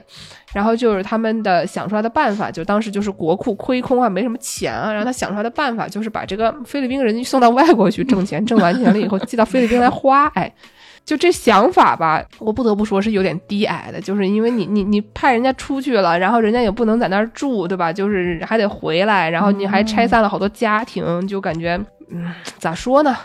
[0.53, 10.53] 然后就是他们的想出来的办法，就当时就是国库亏空啊，没什么钱啊，然后他想出来的办法就是把这个菲律宾人送到外国去挣钱，挣完钱了以后寄到菲律宾来花，哎。
[11.05, 17.93] 就这想法吧，我不得不说是有点低矮的，就是因为你你你派人家出去了，然后人家也不能在那儿住，对吧？
[17.93, 21.79] 就是还得回来，然后你还拆散了好多家庭，就感觉
[22.09, 23.15] 嗯，咋说呢？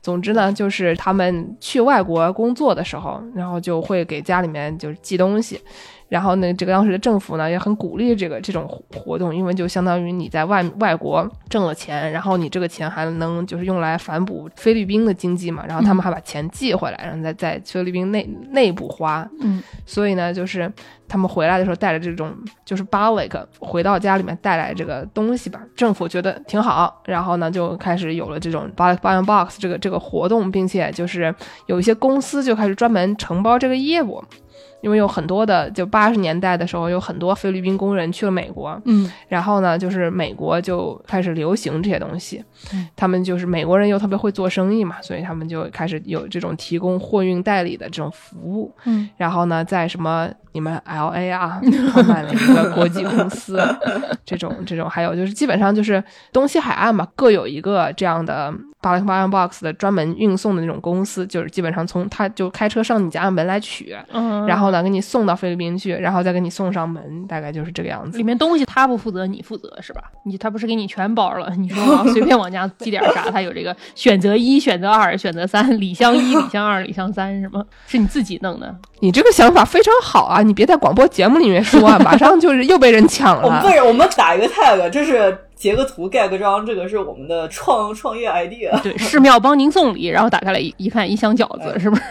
[0.00, 5.60] 总之呢，就是他们去外国工作的时候，然后就会给家里面就是寄东西，
[6.08, 20.72] 然后呢，这个当时的政府呢也很鼓励这个这种活动，因为就相当于你在外外国挣了钱，然后你这个钱还能就是用来反哺菲律宾的经济嘛，然后他们还把钱寄回来，然后再在菲律宾内内部花，嗯，所以呢，就是
[21.08, 22.32] 他们回来的时候带着这种
[22.64, 31.34] 就是 balik 回到家里面带来这个东西吧，政府觉得挺好，然后呢就开始有了这种 balik buying box 这个这个活动，并且就是
[31.66, 34.22] 有一些公司就开始专门承包这个业务。
[34.80, 42.86] 因为有很多的，就八十年代的时候，有很多菲律宾工人去了美国，嗯，然后呢，就是美国就开始流行这些东西，嗯。
[42.94, 51.60] 他们就是美国人又特别会做生意嘛，所以他们就开始有这种提供货运代理的这种服务，嗯，然后呢，在什么你们 L A 啊
[51.92, 53.58] 创办了一个国际公司，
[54.24, 58.52] 这种这种，还有就是基本上就是东西海岸嘛，各有一个这样的
[58.94, 68.24] a l a n Box 的专门运送的那种公司，就是基本上从他就开车上你家门来取，嗯，然后呢给你送到菲律宾去，然后再给你送上门，大概就是这个样子里。
[68.24, 70.02] 面东西他不负责，你负责是吧？
[70.24, 71.52] 你他不是给你全包了？
[71.56, 77.64] 你说随便往家寄点啥， 他有这个选择一、选择二、选择三，礼箱一、礼箱二、礼箱三，是吗？
[77.86, 78.74] 是你自己弄的？
[79.00, 80.42] 你这个想法非常好啊！
[80.42, 83.68] 你别在广播节目里面说啊，马上就是又被人抢了我们 不。
[83.68, 88.78] 是我们打一个 tag，这是截个图盖个章，这个是我们的创创业 idea。
[88.82, 92.02] 对，寺庙帮您送礼，然后打开来一一看，一箱饺子，是不是？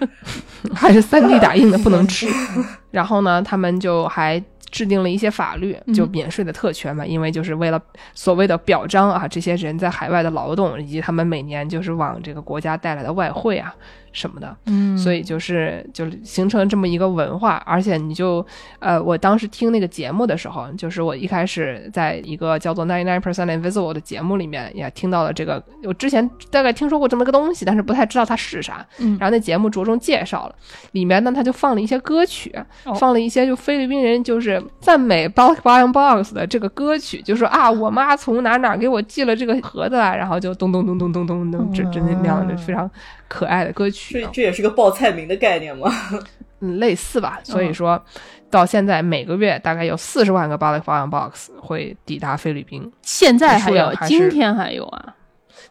[0.74, 2.26] 还是三 D 打印的不能吃。
[2.90, 7.80] 然后呢，他们就还制定了一些法律，就免税的特权嘛，因为就是为了
[8.14, 13.74] 所谓的表彰啊，这些人在海外的劳动以及他们每年就是往这个国家带来的外汇啊
[14.12, 14.56] 什么的。
[14.66, 18.44] 嗯所以就是就是形成这么一个文化，而且你就
[18.78, 28.84] 呃，我当时听那个节目的时候，就是我一开始在一个叫做 Ninety Nine Percent Invisible 的节目里面也听到了这个，我之前大概听说过这么个东西，但是不太知道它是啥。
[28.98, 30.54] 嗯然后那节目着重介绍了，
[30.92, 42.90] 里面呢他就放了一些歌曲，哦放了一些就菲律宾人就是赞美 b a l k b a n Box 的这个歌曲，就说啊，我妈从哪哪给我寄了这个盒子来，然后就咚咚咚咚咚咚咚，这这那样的非常
[43.28, 44.30] 可爱的歌曲啊。
[44.32, 45.92] 这这也是个报菜名的概念吗？
[46.60, 47.38] 嗯，类似吧。
[47.44, 48.02] 所以说，
[48.50, 52.90] 到现在每个月大概有四十万个 a l i k Box 会抵达菲律宾。
[53.02, 55.14] 现在还有，还今天还有啊？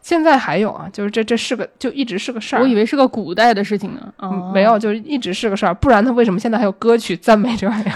[0.00, 2.62] 现在还有啊，就是这这是个就一直是个事儿。
[2.62, 4.14] 我以为是个古代的事情呢。
[4.54, 7.92] 没有，就是一直是个事儿，不然他为什么现在还有歌曲赞美这玩意儿？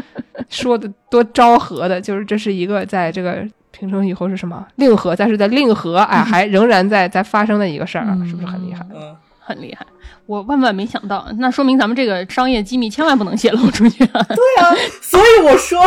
[0.48, 3.46] 说的多昭和的，就是这是一个在这个
[3.78, 8.86] 平成以后是什么令和，但是在令和哎 还仍然在在发生的一个事儿，是不是很厉害？
[8.94, 9.86] 嗯，很厉害，
[10.26, 14.22] 我万万没想到，那说明咱们这个商业机密千万不能泄露出去啊！
[14.28, 15.80] 对啊， 所以我说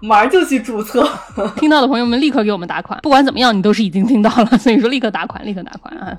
[0.00, 1.08] 马上就去注册。
[1.56, 6.16] 听到的朋友们立刻给我们打款，不管怎么样，你都是已经听到了，所以说立刻打款，立刻打款啊！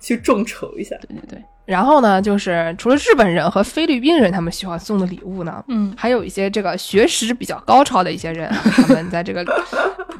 [0.00, 0.96] 去众筹一下。
[1.06, 9.44] 对对对，然后呢，就是除了日本人和菲律宾人他们喜欢送的礼物呢，嗯，还有一些这个学识比较高超的一些人啊， 他们在这个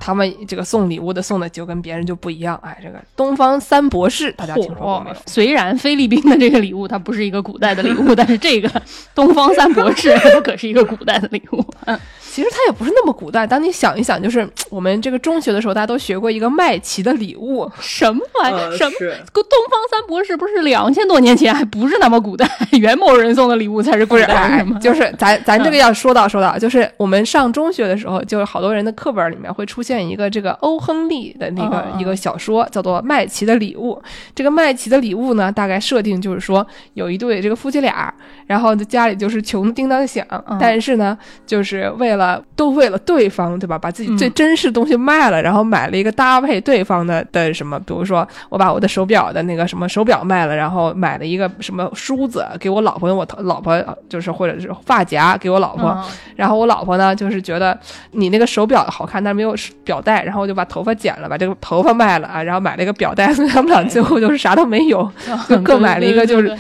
[0.01, 2.59] 他们这个送礼物的送的就跟别人就不一样。
[2.63, 5.17] 哎，这个东方三博士大家听说过没有？
[5.27, 8.71] 虽然菲律宾的这个礼物它不是一个古代的礼物， 但是这个
[9.15, 11.65] 东方三博士它可是一个古代的礼物。
[11.85, 11.99] 嗯。
[12.35, 13.47] 其实它也不是那么古代。
[13.47, 18.57] 当你想一想，就是我们这个中学的时候，大家都学过一个麦琪的礼物，什么玩意？
[18.57, 18.91] 呃什么？
[19.33, 22.49] 东方三博士不是两千多年前，还不是那么古代，
[22.81, 24.27] 元谋人送的礼物才是古不是？
[24.27, 34.01] 代，哎是吗？，就是 咱咱这个要说到说到，就是我们上中学的时候，就是好多人的课本里面会出现一个这个欧亨利的那个一个小说，叫做《麦琪的礼物》。
[34.35, 38.13] 这个麦琪的礼物呢，大概设定就是说有一对这个夫妻俩，
[38.47, 41.17] 然后家里就是穷的叮当响，嗯但是呢，
[41.47, 43.79] 就是为了都为了对方，对吧？
[43.79, 56.05] 把自己最嗯珍视的东西卖了，然后买了一个搭配对方的的什么，比如说我把我的手表的那个什么手表卖了，然后买了一个什么梳子给我老婆用，我头老婆就是或者是发夹给我老婆，嗯
[56.37, 57.79] 然后我老婆呢就是觉得
[58.13, 65.11] 你那个手表好看，但是没有表带，然后我就把头发剪了，把这个头发卖了啊，然后买了一个表带， 所以他们俩最后就是啥都没有，
[65.49, 66.57] 就各买了一个就是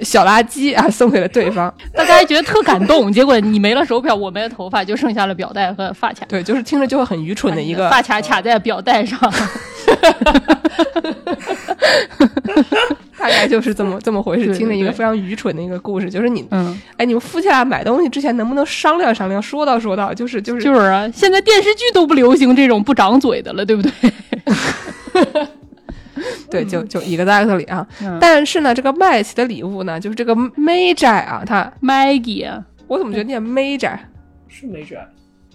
[0.00, 1.72] 小垃圾啊送给了对方。
[1.94, 6.26] 大家还觉得特感动，结果你没了手表，我没了头发，就剩下了表带和发卡。
[6.28, 9.18] 对，就是听着就会很愚蠢的一个发卡卡在表带上，
[13.18, 19.40] 大概就是这么这么回事，听了一个非常愚蠢的一个故事，就是你，嗯，哎，你们夫妻俩买东西之前能不能商量商量？
[19.40, 23.90] 说道说道，就是就是就是啊，现在电视剧都不流行这种不长嘴的了，对不对？
[26.50, 27.86] 对，就就 exactly 啊。
[28.02, 33.90] 嗯但是呢，这个麦琪的礼物呢，就是这个 Magi 啊，他 Maggie 啊我怎么觉得念 Magi？
[34.48, 34.98] 是没拽，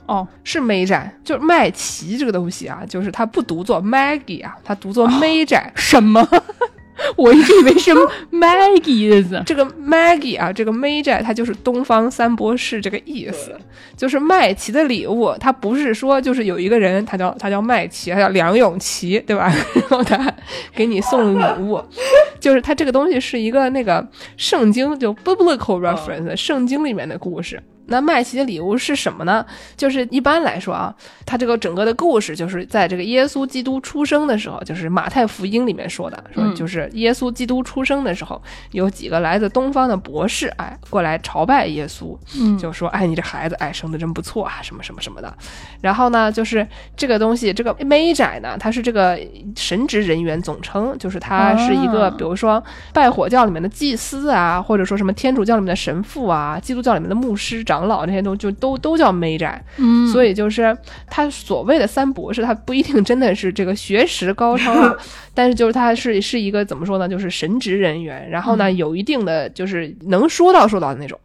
[0.10, 5.62] 哦，是 Magi，就是麦琪这个东西啊，就是它不读作 Maggie 啊，它读作 Magi。
[5.76, 6.28] 什么？
[7.16, 7.92] 我一直以为是
[8.32, 9.42] Maggie 的字。
[9.46, 13.56] 这个 Maggie 啊，这个 Magi 它就是东方三博士这个意思，
[13.96, 15.32] 就是麦琪的礼物。
[15.40, 19.48] 它不是说就是有一个人，他叫他叫麦琪，他叫梁咏琪，对吧？
[19.76, 20.34] 然后他
[20.74, 21.82] 给你送礼物，
[22.40, 27.62] 就是他这个东西是一个那个圣经就 biblical reference，、圣经里面的故事。
[27.90, 29.46] 那麦琪的礼物是什么呢？
[29.76, 30.94] 就是一般来说啊，
[31.26, 45.34] 它这个整个的故事就是在这个耶稣基督出生的时候，就是马太福音里面说的，说嗯就是耶稣基督出生的时候，有几个来自东方的博士，哎，过来朝拜耶稣，嗯就说，哎，你这孩子，哎，生的真不错啊，什么什么什么的。
[45.82, 49.20] 然后呢，就是这个东西，这个 Magi 呢，它是这个
[49.56, 59.60] 神职人员总称，就是他是一个，啊比如说拜火教里面的祭司啊，或者说什么天主教里面的神父啊，基督教里面的牧师、长老这些都就都都叫 Magi。
[59.78, 60.76] 嗯，所以就是
[61.08, 64.96] 他所谓的三博士，他不一定真的是这个学识高超啊，
[65.34, 71.20] 但是就是他是是一个怎么说呢，就是神职人员，然后呢有一定的就是能说到说到的那种。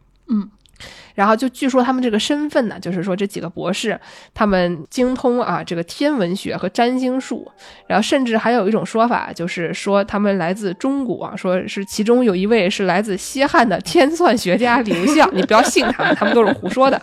[1.15, 1.25] 嗯。
[1.25, 3.99] 然后就据说他们这个身份呢，就是说这几个博士，
[4.33, 7.49] 他们精通啊这个天文学和占星术，
[7.87, 17.01] 然后甚至还有一种说法，就是说他们来自中国啊，说是其中有一位是来自西汉的天算学家刘向，你不要信他们，他们都是胡说的，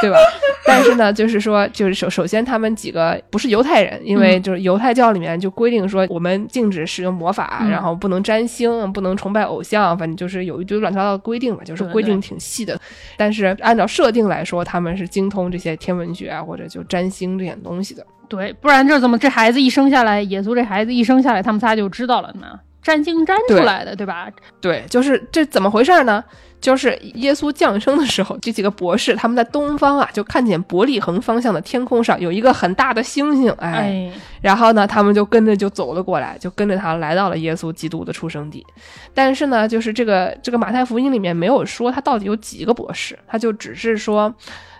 [0.00, 0.16] 对吧？
[0.66, 12.78] 但是呢，就是说，就是首首先他们几个不是犹太人，因为就是犹太教里面就规定说，我们禁止使用魔法，嗯然后不能占星，不能崇拜偶像，反正就是有一堆乱七八糟的规定嘛，就是规定挺细的。
[13.16, 18.06] 但是按照设定来说，他们是精通这些天文学啊，或者就占星这点东西的。
[18.28, 22.58] 对，不然这怎么这孩子一生下来，野族这孩子一生下来，他们仨就知道了呢？
[22.82, 24.28] 占星占出来的，对吧？
[24.60, 26.24] 对，就是这怎么回事呢？
[26.60, 38.64] 就是耶稣降生的时候， 这几个博士他们在东方啊，就看见伯利恒方向的天空上有一个很大的星星，哎，哎，然后呢，他们就跟着就走了过来，就跟着他来到了耶稣基督的出生地。
[39.14, 44.32] 但是呢，就是这个这个马太福音里面没有说他到底有几个博士，他就只是说，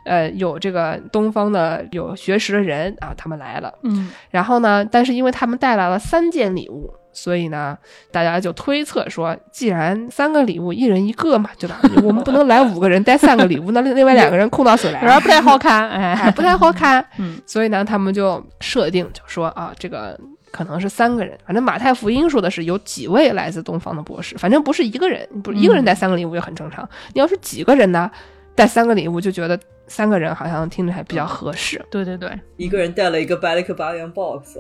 [0.04, 3.72] 呃，有这个东方的有学识的人啊，他们来了。
[3.82, 7.76] 嗯，然后呢，但是因为他们带来了三件礼物，所以呢，
[8.10, 11.80] 大家就推测说，既然三个礼物一人一个嘛，对吧？
[12.02, 17.04] 我们不能来五个人带三个礼物，那另外两个人空到手来有点不太好看， 哎，哎，不太好看。
[17.18, 20.18] 嗯，所以呢，他们就设定就说啊，这个
[20.50, 21.36] 可能是三个人。
[21.44, 26.88] 反正马太福音说的是有几位来自东方的博士，反正不是一个人，不是一个人带三个礼物也很正常。
[27.12, 28.10] 你要是几个人呢，
[28.54, 29.58] 带三个礼物，就觉得
[29.90, 34.56] 三个人好像听着还比较合适对对对，一个人带了一个 b a l i c 八元 box，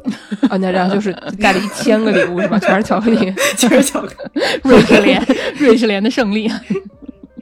[0.50, 0.56] 啊。
[0.56, 2.58] 那然后就是带了一千个礼物是吧？
[2.60, 3.16] 全是巧克力。
[3.56, 4.42] 全是巧克力。
[4.64, 5.24] 瑞士联，
[5.56, 6.50] 瑞士联的胜利，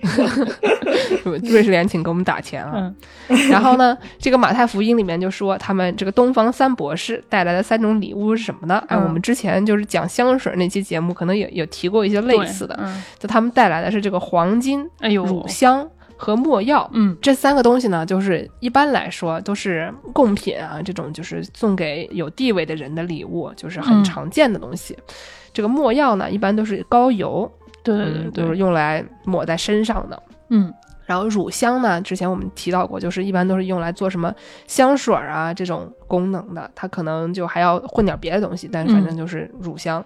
[1.42, 2.72] 瑞士联，请给我们打钱啊！
[2.74, 2.94] 嗯
[3.50, 8.82] 然后呢，这个马太福音里面就说，他们这个东方三博士带来的三种礼物是什么呢？
[8.88, 12.78] 哎，嗯我们之前就是讲香水那期节目，可能也有提过一些类似的。
[12.80, 15.86] 嗯，就他们带来的是这个黄金、哎呦，乳香、
[16.18, 16.86] 和墨药。
[16.92, 24.94] 嗯这三个东西呢，就是一般来说都是贡品啊，这种就是送给有地位的人的礼物，就是很嗯常见的东西。
[25.52, 27.50] 这个墨药呢，一般都是膏油，
[27.82, 30.22] 对对嗯，对对，都是用来抹在身上的。
[30.50, 30.70] 嗯
[31.06, 34.30] 然后乳香呢，之前我们提到过，就是一般都是用来做什么
[34.66, 40.04] 香水儿啊这种功能的，它可能就还要混点别的东西，但是反正就是乳香，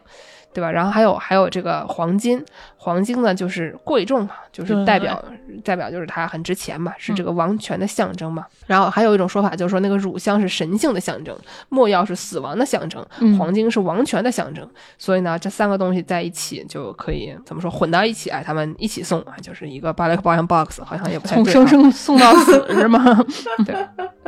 [0.53, 0.71] 对吧？
[0.71, 2.45] 然后还有还有这个黄金，
[2.77, 5.25] 黄金呢就是贵重嘛，就是代表
[5.65, 8.45] 代表就是它很值钱嘛，是这个王权的象征嘛。
[8.67, 11.35] 然后还有一种说法就是说那个乳香是神性的象征，
[11.69, 14.69] 墨药是死亡的象征，嗯黄金是王权的象征。
[14.99, 18.29] 所以呢，这三个东西在一起就可以怎么说混到一起？
[18.29, 23.03] 哎，他们一起送啊，就是一个巴雷克保养 box，好像也不太对啊生生送到死是吗？
[23.65, 23.75] 对，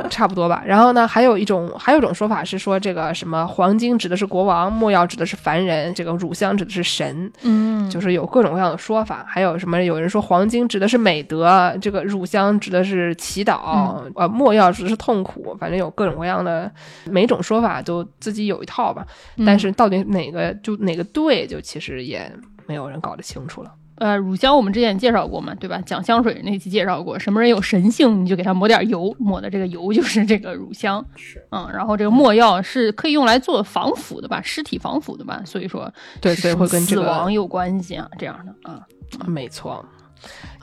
[0.09, 0.63] 差不多吧。
[0.65, 9.25] 然后呢，还有一种还有一种说法是说，这个什么黄金指的是国王，墨药指的是凡人，这个乳香指的是神，嗯就是有各种各样的说法。
[9.27, 9.83] 还有什么？
[9.83, 13.59] 有人说黄金指的是美德，这个乳香指的是祈祷，
[14.05, 15.55] 嗯呃，墨药指的是痛苦。
[15.59, 16.71] 反正有各种各样的，
[17.05, 19.05] 每种说法都自己有一套吧。
[19.37, 22.31] 嗯但是到底哪个就哪个对，就其实也
[22.65, 23.71] 没有人搞得清楚了。
[23.97, 25.81] 呃，乳香我们之前介绍过嘛，对吧？
[25.85, 31.05] 讲香水那期介绍过，什么人有神性，你就给他抹点油，抹的这个油就是这个乳香。
[31.15, 38.85] 是嗯，然后这个墨药是可以用来做防腐的吧，尸体防腐的吧，所以说对所以会跟这死亡有关系啊，这样的啊。
[39.25, 39.85] 没错。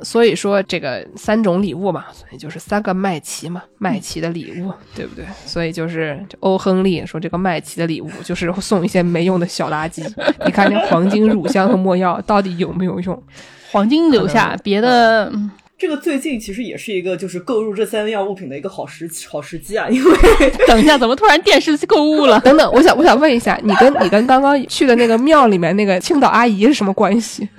[0.03, 5.25] 所以说这个三种礼物嘛，所以就是三个麦琪嘛，麦琪的礼物，对不对？
[5.47, 10.03] 所以就是欧亨利说这个麦琪的礼物就是送一些没用的小垃圾。
[10.45, 13.23] 你看这黄金、乳香和墨药到底有没有用？
[13.71, 15.51] 黄金留下，别的嗯
[15.83, 20.17] 这个最近其实也是一个就是购入这三样物品的一个好时好时机啊，因为
[20.69, 22.39] 等一下，怎么突然电视购物了？
[22.39, 27.49] 等等，我想我想问一下，你跟你跟刚刚去的那个庙里面那个青岛阿姨是什么关系？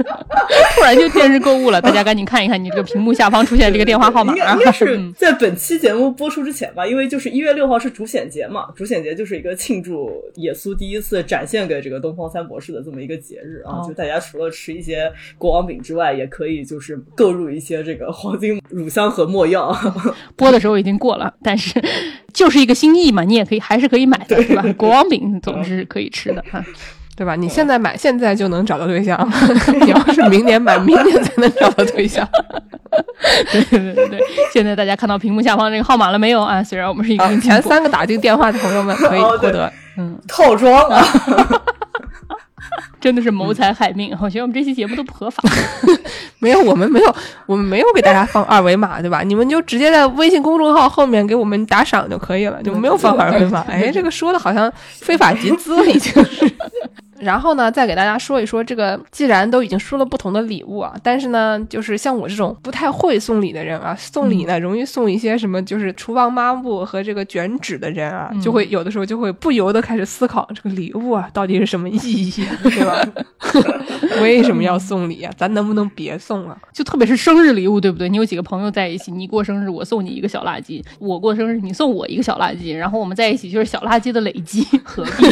[0.77, 4.71] 突然就电视购物了，大家赶紧看一看你这个屏幕下方出现这个电话号码啊应该！
[4.71, 19.75] 是嗯 在本期节目播出之前吧，因为就是一月六号是主显节嘛，主显节就是一个庆祝耶稣第一次展现给这个东方三博士的这么一个节日啊，哦就大家除了吃一些国王饼之外，也可以就是购入一些这个黄金、乳香和没药。
[20.37, 21.83] 播的时候已经过了，但是
[22.33, 24.63] 就是一个心意嘛，你也可以还是可以买的，对吧？
[24.77, 26.63] 国王饼总是可以吃的哈。
[27.15, 27.35] 对吧？
[27.35, 29.15] 你现在买，现在就能找到对象；
[29.85, 32.27] 你要是明年买，明年才能找到对象。
[33.51, 34.19] 对对对对，
[34.51, 36.63] 现在大家看到屏幕下方这个号码了没有啊？
[36.63, 41.05] 虽然我们是一个啊，前三个打进电话的朋友们可以获得，嗯，套装啊，
[43.01, 45.43] 真的是谋财害命，我觉得我们这期节目都不合法。
[46.39, 47.15] 没有，我们没有，
[47.45, 49.21] 我们没有给大家放二维码， 对吧？
[49.23, 53.61] 你们就直接在微信公众号后面给我们打赏就可以了，就没有放二维码。
[53.69, 56.51] 哎，这个说的好像非法集资了，已经是。
[57.23, 73.03] 然后呢，再给大家说一说这个，既然都已经说了不同的礼物啊，但是呢，就是像我这种不太会送礼的人啊，送礼呢容易送一些什么，就是厨房抹布和这个卷纸的人啊，就会有的时候就会不由得开始思考这个礼物啊到底是什么意义，啊对吧？
[74.21, 75.31] 为什么要送礼啊？
[75.37, 76.57] 咱能不能别送啊？
[76.73, 78.09] 就特别是生日礼物，对不对？
[78.09, 85.23] 你有几个朋友在一起，你过生日我送你一个小垃圾，我过生日你送我一个小垃圾，然后我们在一起就是小垃圾的累积何必，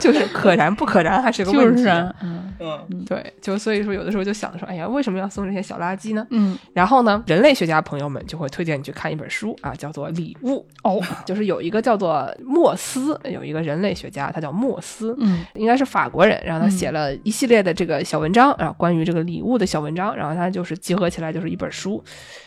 [0.00, 1.82] 就是可燃不可燃还是个就问题。
[1.82, 6.26] 是啊嗯嗯，对，就所以说有的时候就想说，哎呀，为什么要送这些小垃圾呢？
[6.30, 22.02] 嗯然后呢，人类学家朋友们就会推荐你去看一本书啊，叫做《礼物》哦， 就是有一个叫做莫斯，有一个人类学家，他叫莫斯，嗯应该是法国人，然后他写了一系列的这个小文章，啊，关于这个礼物的小文章，然后他就是集合起来就是一本书。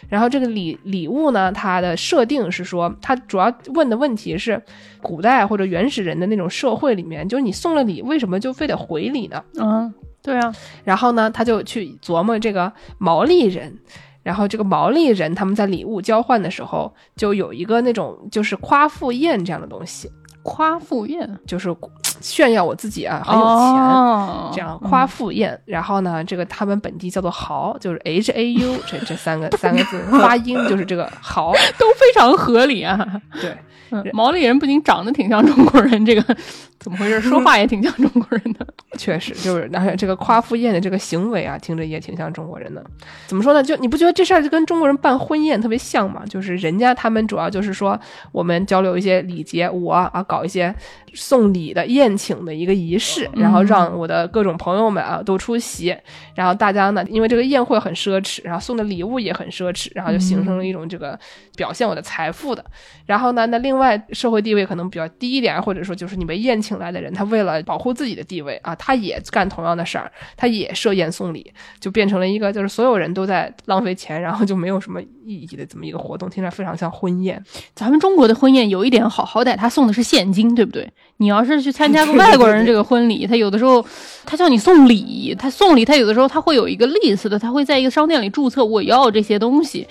[0.10, 4.60] 然后这个礼礼物呢，它的设定是说，它主要问的问题是，
[5.02, 9.44] 古代或者原始人的那种社会里面，就是你送了礼，为什么就非得回礼呢？
[9.60, 10.54] 嗯，对啊，
[10.84, 13.78] 然后呢，他就去琢磨这个毛利人。
[14.22, 20.12] 然后这个毛利人他们在礼物交换的时候，就有一个那种就是夸父宴这样的东西，
[20.44, 21.74] 夸父宴就是
[22.22, 25.60] 炫耀我自己啊很有钱，哦这样夸父宴。
[25.66, 31.54] 然后呢，这个他们本地叫做豪，就是 H A U 这这三个三个字发音就是这个豪。
[31.78, 33.22] 都非常合理啊。
[33.42, 33.56] 对，
[33.92, 36.36] 嗯毛利人不仅长得挺像中国人，这个
[36.80, 37.22] 怎么回事？
[37.22, 38.66] 说话也挺像中国人的。
[38.98, 42.84] 确实就是，而且这个夸父宴的这个行为啊，听着也挺像中国人的。
[43.28, 43.64] 怎么说呢？
[43.64, 46.22] 就你不觉得这事儿就跟中国人办婚宴特别像吗？
[46.28, 47.98] 就是人家他们主要就是说，
[48.32, 50.74] 我们交流一些礼节，我啊搞一些
[51.14, 55.96] 送礼的宴请的一个仪式，然后让我的各种朋友们啊都出席，
[56.36, 61.18] 然后大家呢，因为这个宴会很奢侈，然后送的礼物也很奢侈，然后就形成了一种这个
[61.56, 62.66] 表现我的财富的。
[63.06, 77.40] 然后呢，那另外社会地位可能比较低一点，或者说就是你被宴请来的人，他为了保护自己的地位啊，他他也干同样的事儿，他也设宴送礼，就变成了一个就是所有人都在浪费钱，然后就没有什么意义的这么一个活动，听着非常像婚宴。
[77.76, 80.92] 咱们中国的婚宴有一点好，好歹他送的是现金，对不对？
[81.18, 83.86] 你要是去参加个外国人这个婚礼，他有的时候
[84.26, 89.88] 他叫你送礼，他送礼，他有的时候他会有一个 list 的，他会在一个商店里注册我要这些东西。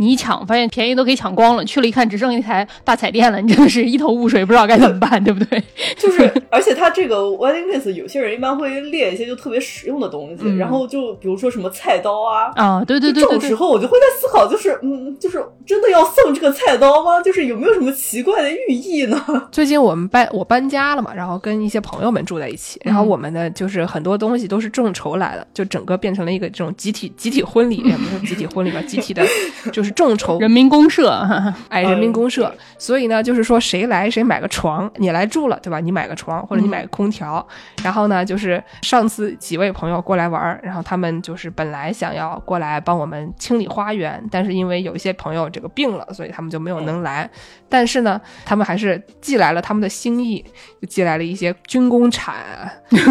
[0.00, 5.62] 你一抢，发现便宜都给抢光了，去了一看，只剩一台大彩电了，你真的是一头雾水，不知道该怎么办，对不对？
[5.98, 17.20] 就是，而且他这个 wedding list，有些人一般会列一些就特别实用的东西，然后就比如说什么菜刀啊，啊，对对对，这种时候我就会在思考，就是嗯，就是真的要送这个菜刀吗？
[17.20, 19.22] 就是有没有什么奇怪的寓意呢？
[19.52, 29.22] 最近我们搬我搬家了嘛，然后跟一些朋友们住在一起，然后我们的就是很多东西都是众筹来的，就整个变成了一个这种集体集体婚礼，也不是集体婚礼吧，集体的，
[29.70, 30.70] 就是众筹人民。
[30.70, 31.10] 公社，
[31.68, 35.80] 哎，人民公社，所以呢，就是说谁来谁买个床，你来住了，对吧？
[35.80, 37.44] 你买个床或者你买个空调，
[37.82, 47.28] 然后呢，就是上次几位朋友过来玩，然后他们就是本来想要过来帮我们清理花园，但是因为有一些朋友这个病了，所以他们就没有能来。
[47.68, 50.44] 但是呢，他们还是寄来了他们的心意，
[50.80, 52.34] 就寄来了一些军工铲、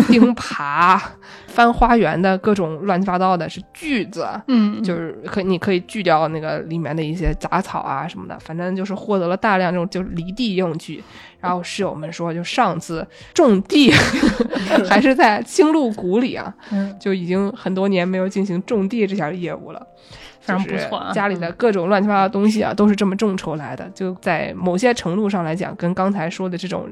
[0.07, 0.99] 钉耙、
[1.47, 7.61] 翻花园的各种乱七八糟的，是锯子，嗯，就是可你可以锯掉那个里面的一些杂。
[7.61, 11.03] 草啊什么的，反正就是获得了大量这种就是离地用具。
[11.39, 13.91] 然后室友们说，就上次种地
[14.89, 16.51] 还是在青鹿谷里啊，
[16.99, 19.85] 就已经很多年没有进行种地这项业务了。
[20.57, 21.11] 非常不错啊！
[21.11, 23.89] 家里的各种乱七八糟的东西啊，都是这么众筹来的。
[23.93, 26.89] 就在某些程度上来讲，跟刚才说的这种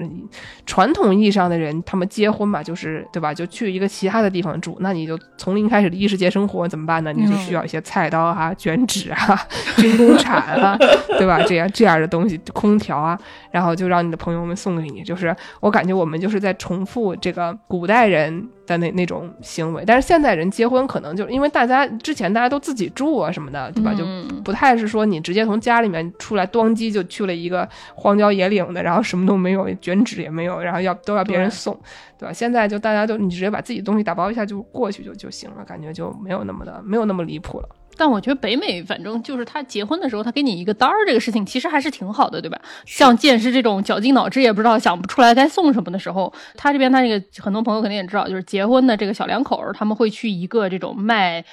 [0.65, 3.33] 传统意义上的人，他们结婚嘛，就是对吧？
[3.33, 7.11] 就去一个其他的地方住，那你就从零开始的异世界生活怎么办呢？
[7.13, 9.39] 你就需要一些菜刀啊、卷纸啊、
[9.77, 10.77] 军工铲啊，
[11.17, 11.41] 对吧？
[11.47, 13.17] 这样这样的东西，空调啊，
[13.51, 15.03] 然后就让你的朋友们送给你。
[15.03, 18.47] 就是我感觉我们就是在重复这个古代人。
[18.67, 23.93] 的那那种行为，但是现在人结婚可能就因为大家之前大家都自己住啊什么的，对吧？
[23.93, 24.05] 就
[24.43, 31.73] 不太是说你直接从家里面出来，咣叽就去了一个荒郊野岭的，然后什么都没有，卷纸也没有，然后要都要别人送，
[32.19, 32.33] 对吧？
[32.33, 37.69] 现在就大家都你直接把自己东西打包一下就过去就就行了，感觉就没有那么的没有那么离谱了。
[37.97, 42.59] 但我觉得北美反正就是他结婚的时候，他给你一个单儿，这个事情其实还是挺好的，对吧？
[42.85, 51.43] 像剑师这种绞尽脑汁也不知道想不出来该送什么的时候，他这边他这个很多朋友肯定也知道，就是结婚的这个小两口，他们会去一个这种卖。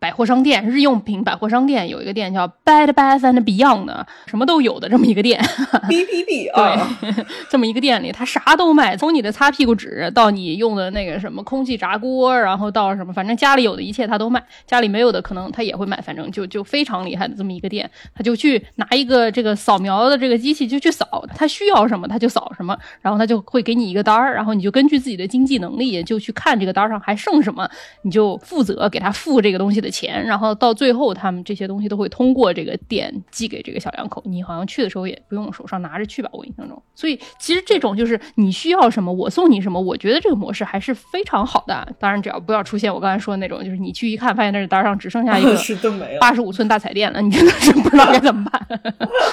[0.00, 5.44] 百货商店，日用品百货商店有一个店叫 Bed Bath and Beyond，什么都有的这么一个店。
[5.88, 27.68] B B B，对， 这么一个店里，他啥都卖，从你的擦屁股纸到你用的那个什么空气炸锅，然后到什么，反正家里有的一切他都卖，家里没有的可能他也会卖，反正就就非常厉害的这么一个店，他就去拿一个这个扫描的这个机器就去扫，他需要什么他就扫什么，然后他就会给你一个单儿，然后你就根据自己的经济能力就去看这个单上还剩什么，
[28.02, 29.87] 你就负责给他付这个东西的。
[29.90, 34.22] 钱，然后到最后，他们这些东西都会通过这个店寄给这个小两口。
[34.26, 36.28] 你好像去的时候也不用手上拿着去吧？
[36.32, 36.82] 我印象中。
[36.94, 39.80] 所以其实这种就是你需要什么，我送你什么。
[39.80, 41.86] 我觉得这个模式还是非常好的。
[41.98, 45.56] 当然，只要不要出现我刚才说的那种，就是你去一看，发现那单上只剩下一个
[46.20, 48.66] 八十五寸大彩电了，你真的是不知道该怎么办。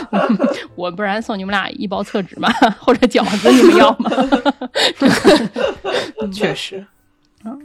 [0.76, 2.50] 我不然送你们俩一包厕纸嘛，
[2.80, 4.12] 或者饺子，你们要吗？
[6.32, 6.86] 确实，
[7.44, 7.60] 嗯，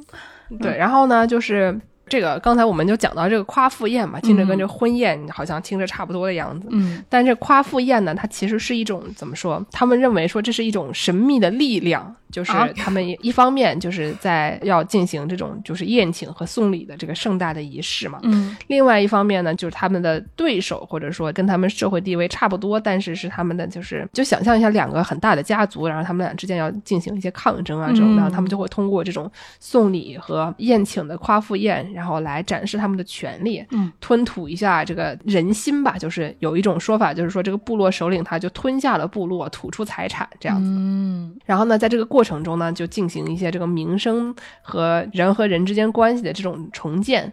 [0.58, 0.76] 对。
[0.76, 1.78] 然后呢，就是。
[2.10, 6.68] 这个刚才我们就讲到这个夸父宴嘛，听着跟这婚宴好像听着差不多的样子。
[6.72, 9.64] 嗯，但这夸父宴呢，它其实是一种怎么说？
[9.70, 12.16] 他们认为说这是一种神秘的力量。
[12.30, 47.32] 就是他们一方面就是在要进行这种就是宴请和送礼的这个盛大的仪式嘛，嗯，另外一方面呢，就是他们的对手或者说跟他们社会地位差不多，但是是他们的就是就想象一下两个很大的家族，然后他们俩之间要进行一些抗争啊这种，然后他们就会通过这种送礼和宴请的夸父宴，然后来展示他们的权利，嗯，吞吐一下这个人心吧，就是有一种说法就是说这个部落首领他就吞下了部落，吐出财产这样子，嗯，然后呢，在这个过过程中呢，就进行一些这个名声和人和人之间关系的这种重建，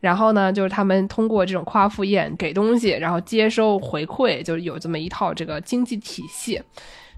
[0.00, 6.60] 然后呢，就是他们通过这种夸父宴给东西，然后接收回馈，就有这么一套这个经济体系。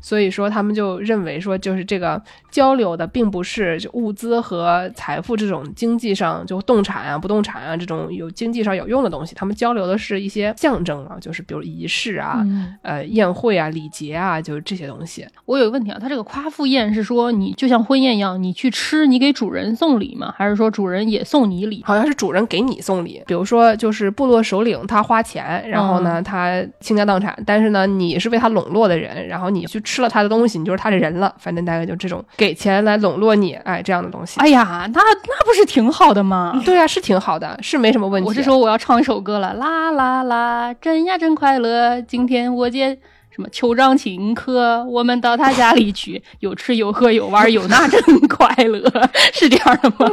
[0.06, 12.46] 所以说，他们就认为说，就是这个交流的并不是物资和财富这种经济上就动产啊、不动产啊这种有经济上有用的东西，他们交流的是一些象征啊，就是比如仪式啊、
[12.82, 15.26] 呃宴会啊、礼节啊，就是这些东西。
[15.44, 20.32] 我有个问题啊，他这个夸父宴是说你就像婚宴一样，你去吃，你给主人送礼吗？
[20.38, 21.82] 还是说主人也送你礼？
[21.84, 23.20] 好像是主人给你送礼。
[23.26, 29.95] 比如说，就是部落首领他花钱，然后呢他倾家荡产，但是呢你是为他笼络的人，然后你去吃。
[29.96, 31.34] 吃了他的东西，你就是他的人了。
[31.38, 34.38] 反正大概就这种给钱来笼络你，哎，这样的东西。
[34.40, 36.60] 哎呀，那那不是挺好的吗？
[36.66, 38.28] 对啊，是挺好的，是没什么问题。
[38.28, 42.98] 我是说我要唱一首歌了，啦啦啦，真呀真快乐，今天我接。
[43.28, 48.90] 什么酋长请客，我们到他家里去，有吃有喝有玩有那，真快乐，
[49.30, 50.10] 是这样的吗？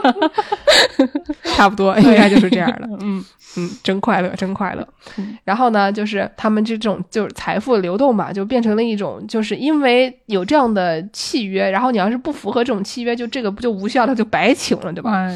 [1.56, 2.90] 差不多，应该就是这样的。
[3.00, 3.24] 嗯
[3.56, 4.88] 嗯，真快乐，真快乐。
[5.44, 15.30] 然后呢，就是他们这种就是财富流动嘛，就变成了一种，就是因为有这样的契约，然后你要是不符合这种契约，就这个不就无效，他就白请了，对吧？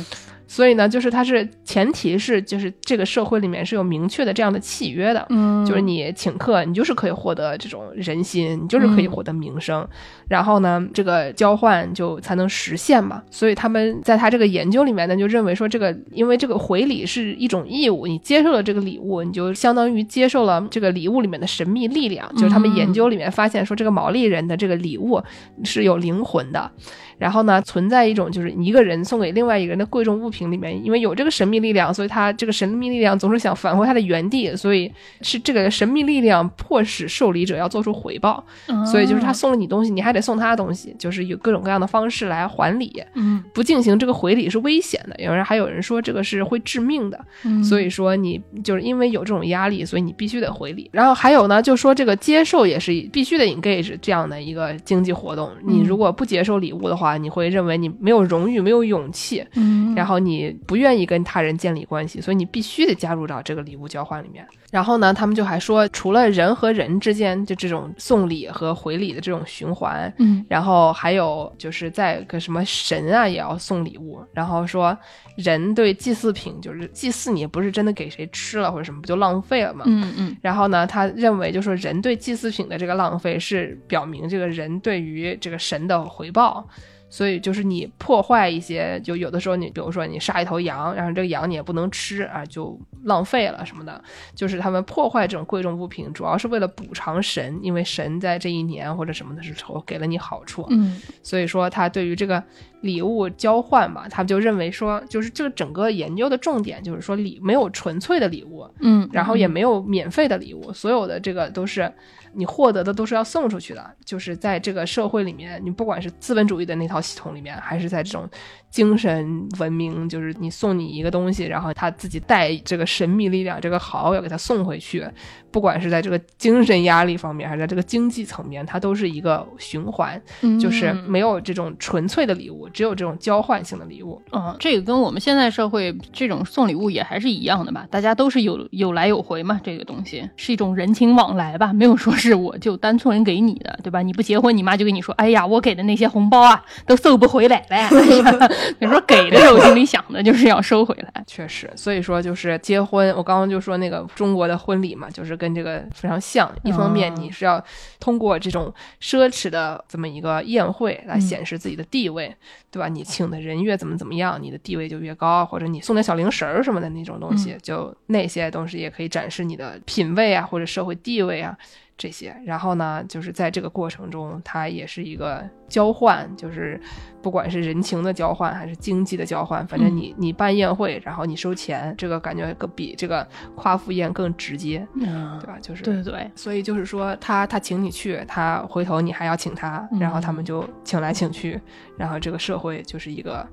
[0.47, 9.85] 所以呢，就是它是前提是，就是这个社会里面是有明确的这样的契约的，嗯，就是你请客，你就是可以获得这种人心，你就是可以获得名声，
[10.29, 13.21] 然后呢，这个交换就才能实现嘛。
[13.29, 22.27] 所以他们在他这个研究里面呢，就认为说，这个因为这个回礼是一种义务，你接受了这个礼物，你就相当于接受了这个礼物里面的神秘力量。
[22.35, 25.21] 就是他们研究里面发现说，这个毛利人的这个礼物
[25.63, 26.71] 是有灵魂的。
[27.17, 34.91] 然后呢，存在一种就是一个人送给另外一个人的贵重物品里面，因为有这个神秘力量，所以他这个神秘力量总是想返回他的原地，所以
[35.21, 38.43] 是这个神秘力量迫使受礼者要做出回报，
[38.85, 43.01] 所以就是他送了你东西，你还得送他东西，就是有各种各样的方式来还礼。
[43.15, 47.19] 嗯，不进行这个回礼是危险的，有人还有人说这个是会致命的，
[47.63, 50.87] 所以说你就是因为有这种压力，所以你必须得回礼。
[50.93, 57.06] 然后还有呢，就说这个接受也是必须得 engage 这样的一个经济活动，你如果不接受礼物的话。
[57.15, 64.45] 你会认为你没有荣誉，没有勇气，嗯，然后你不愿意跟他人建立关系，所以你必须得加入到这个礼物交换里面。
[64.69, 74.97] 然后呢，他们就还说，除了人和人之间就这种送礼和回礼的这种循环，嗯，然后还有就是在个什么神啊也要送礼物，然后说
[75.37, 79.85] 人对祭祀品就是祭祀你也不是真的给谁吃了或者什么不就浪费了吗？
[79.87, 80.37] 嗯嗯。
[80.41, 86.67] 然后呢，他认为就说人对祭祀品的这个浪费是表明这个人对于这个神的回报。
[87.09, 94.03] 所以就是你破坏一些，就有的时候你比如说你杀一头羊，然后这个羊你也不能吃啊，就浪费了什么的。
[94.35, 100.65] 就是他们破坏这种贵重物品，主要是为了补偿神，因为神在这一年或者什么的时候 给了你好处。
[100.69, 102.43] 嗯，所以说他对于这个
[102.81, 111.91] 礼物交换吧，他们就认为说，就是这个整个研究的重点就是说礼没有纯粹的礼物，嗯，然后也没有免费的礼物，所有的这个都是。
[112.33, 118.29] 你获得的都是要送出去的，就是在这个社会里面，你不管是资本主义的那套系统里面，还是在这种
[118.69, 125.05] 精神文明，就是你送你一个东西，然后他自己带这个神秘力量，这个好要给他送回去。
[125.49, 130.21] 不管是在这个精神压力方面，还是在这个经济层面，它都是一个循环，
[130.59, 134.21] 就是没有这种纯粹的礼物，只有这种交换性的礼物。
[134.33, 137.87] 嗯，这个跟我们现在社会这种送礼物也还是一样的吧？
[137.89, 144.03] 大家都是有有来有回嘛，这个东西是一种人情往来吧，没有说是我就单纯给你的，对吧？
[144.03, 148.49] 你不结婚，你妈就跟你说，哎呀，我给的那些红包啊，都送不回来了。
[148.79, 151.67] 你说给的时候心里想的就是要收回来，确实。
[151.75, 157.63] 所以说就是结婚，我刚刚就说那个中国的婚礼嘛，就是跟跟这个非常像，一方面你是要
[158.01, 162.35] 通过这种奢侈的这么一个宴会来显示自己的地位，
[162.69, 162.89] 对吧？
[162.89, 171.57] 你请的人越怎么怎么样，你的地位就越高，或者你送点小零食儿什么的那种东西，就那些东西也可以展示你的品味啊，或者社会地位啊。
[171.97, 176.79] 这些，然后呢，就是在这个过程中，它也是一个交换，就是
[177.23, 185.57] 不管是人情的交换还是经济的交换，反正你你办宴会，然后你收钱，这个感觉更比这个夸父宴更直接，嗯对吧？
[185.59, 191.59] 就是对对对，所以就是说，他他请你去，他回头你还要请他，然后他们就请来请去，
[191.97, 193.43] 然后这个社会就是一个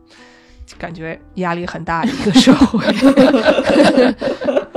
[0.77, 2.85] 感觉压力很大的一个社会。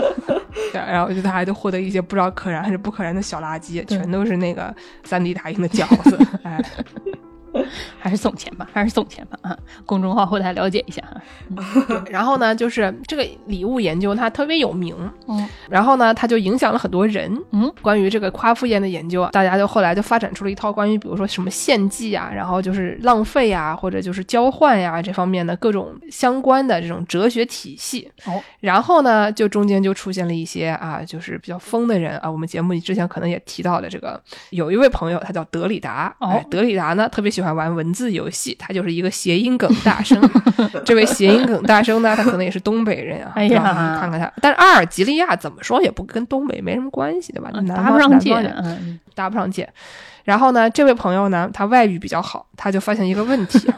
[0.88, 4.74] 然后就他还都获得一些不知道可燃还是不可燃的小垃圾，全都是那个
[5.04, 6.60] 三 D 打印的饺子， 哎。
[8.00, 9.58] 还是送钱吧，还是送钱吧啊！
[9.86, 11.22] 公众号后台了解一下哈。
[12.10, 14.96] 然后呢，就是这个礼物研究它特别有名，
[15.28, 28.10] 嗯，然后呢，它就影响了很多人，嗯，关于这个夸父宴的研究，大家就后来就发展出了一套关于比如说什么献祭啊，然后就是浪费啊，或者就是交换呀这方面的各种相关的这种哲学体系。
[28.26, 32.30] 哦，然后呢，就中间就出现了一些啊，就是比较疯的人啊。
[32.30, 34.22] 我们节目里之前可能也提到了这个，
[34.52, 37.47] 有一位朋友他叫德里达，哦，德里达呢特别喜欢。
[37.54, 40.20] 玩文字游戏，他就是一个谐音梗大生。
[40.86, 43.32] 这位谐音梗大生呢，他可能也是东北人啊。
[43.36, 47.52] 哎呀，看看他，但是阿尔及利亚怎么说也不跟东北没什么关系，对吧？
[47.68, 48.34] 搭不上界，
[49.14, 49.68] 搭不上界。
[50.24, 53.72] 然后呢，这位朋友呢，他外语比较好，他就发现一个问题，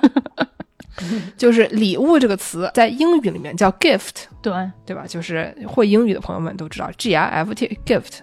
[1.38, 4.52] 就是“礼物”这个词在英语里面叫 gift，对
[4.86, 5.04] 对吧？
[5.08, 8.20] 就是会英语的朋友们都知道 G I F T gift。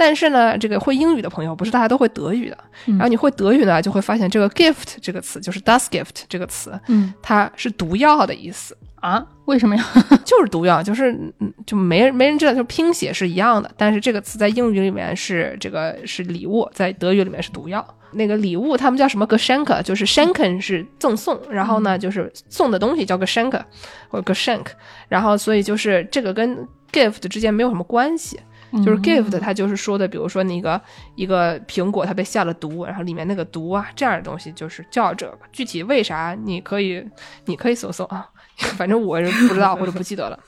[0.00, 8.74] 但是呢，这个会英语的朋友不是大家都会德语的，嗯然后你会德语呢，就会发现这个 gift 这个词就是 das gift 这个词，嗯它是毒药的意思。
[9.00, 9.84] 啊，为什么呀？
[10.24, 17.86] 就是毒药，就是嗯，就没人没人知道，就拼写是一样的，但是这个词在英语里面是这个是礼物，在德语里面是毒药。
[18.12, 23.58] 那个礼物他们叫什么 Geschenk，就是 schenken 是赠送，然后呢就是送的东西叫 Geschenk
[24.08, 24.66] 或者 Geschenk，
[25.08, 28.38] 然后所以就是这个跟 gift 之间没有什么关系。
[28.84, 30.80] 就是 gift，它就是说的，比如说那个
[31.14, 35.38] 一个苹果它被下了毒，然后里面那个毒啊这样的东西就是叫这个。
[35.52, 37.04] 具体为啥你可以
[37.46, 38.28] 你可以搜搜啊，
[38.76, 40.38] 反正我是不知道或者不记得了。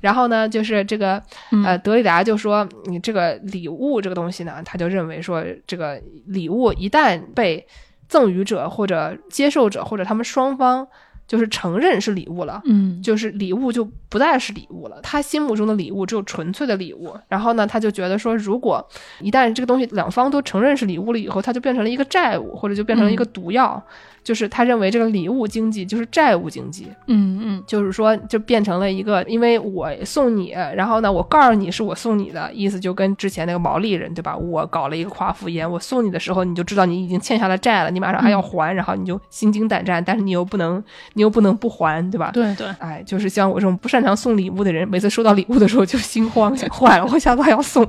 [0.00, 1.22] 然后呢，就是这个
[1.64, 7.66] 呃，德里达就说，你这个礼物这个东西呢，他就认为说，这个礼物一旦被
[8.06, 10.86] 赠予者或者接受者或者他们双方
[11.26, 17.16] 就是承认是礼物了，嗯就是礼物就不再是礼物了，他心目中的礼物只有纯粹的礼物。
[17.28, 18.86] 然后呢，他就觉得说，如果
[19.20, 23.82] 一旦这个东西两方都承认是礼物了以后，它就变成了一个债务，或者就变成了一个毒药。
[24.24, 34.34] 就是他认为这个礼物经济就是债务经济，嗯嗯就是说就变成了一个，因为我送你，然后呢，我告诉你是我送你的，意思就跟之前那个毛利人对吧？
[34.36, 42.30] 我搞了一个夸父宴，我送你的时候，你就知道你已经欠下了债了，你马上还要还，然后你就心惊胆战，但是你又不能，你又不能不还，对吧？
[42.32, 47.86] 对对，哎，就是像我这种不擅长送礼物的人，每次收到礼物的时候就心慌，想坏了，我下次还要送。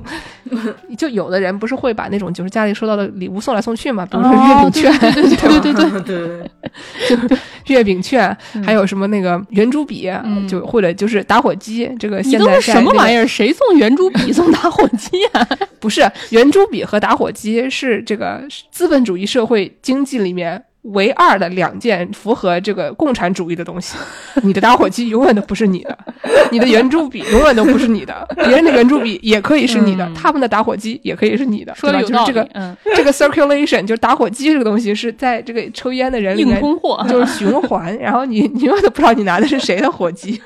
[0.98, 11.90] 就有的人不是会把那种就是家里收到的礼物送来送去嘛，比如说月饼券，对对对对对 对，对对，月饼券，还有什么那个圆珠笔，嗯就或者就是打火机。
[11.98, 13.26] 这个你现都是什么玩意儿？
[13.26, 15.46] 谁送圆珠笔送打火机啊？
[15.80, 20.62] 不是圆珠笔和打火机是这个资本主义社会经济里面
[20.92, 23.96] 唯二的两件符合这个共产主义的东西。
[24.42, 25.98] 你的打火机永远都不是你的，
[26.52, 31.90] 你的圆珠笔 永远都不是你的，别人的圆珠笔也可以是你的，嗯他们的打火机也可以是你的，说？
[31.92, 36.60] 的有道理，就是这个嗯，这个 circulation，就是打火机这个东西是在这个抽烟的人里硬面。
[36.60, 40.40] 通货，就是循环，然后你你永远都不知道你拿的是谁的火机，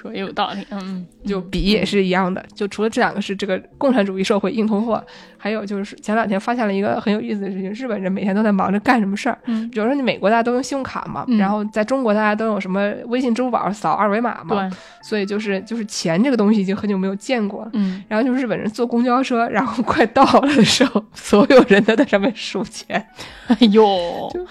[0.00, 2.44] 说也有道理，嗯，就笔也是一样的。
[2.54, 5.02] 就除了这两个是这个共产主义社会硬通货，
[5.36, 9.38] 还有就是前两天发现了一个很有意思的事情：日本人每天都在忙着干什么事儿？
[9.46, 11.38] 嗯比如说你美国大家都用信用卡嘛，嗯。
[11.38, 17.70] 然后在中国大家都有什么微信、支付宝扫二维码嘛，对，所以就是就是钱这个东西已经很久没有见过了。
[17.74, 23.06] 嗯，然后就是日本人坐公交车，然后快到了的时候，所有人都在上面数钱，
[23.48, 23.86] 哎呦，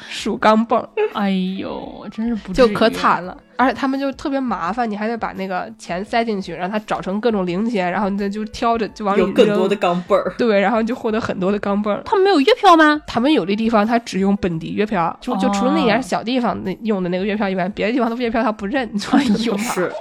[0.10, 0.90] 数钢镚儿。
[1.14, 3.38] 哎呦，真是不就可惨了。
[3.58, 9.34] 而且他们就特别麻烦，你还得把那个钱塞进去，让它找成各种零钱，然后你再就挑着就往里有扔。
[9.34, 10.34] 更多的钢镚儿。
[10.38, 12.02] 对，然后就获得很多的钢镚儿。
[12.06, 13.02] 他们没有月票吗？
[13.08, 18.90] 他们有的地方他只用本地月票，就就除了那点哦小地方那用的那个月票以外，别的地方的月票他不认。
[19.12, 19.92] 哎呦，是，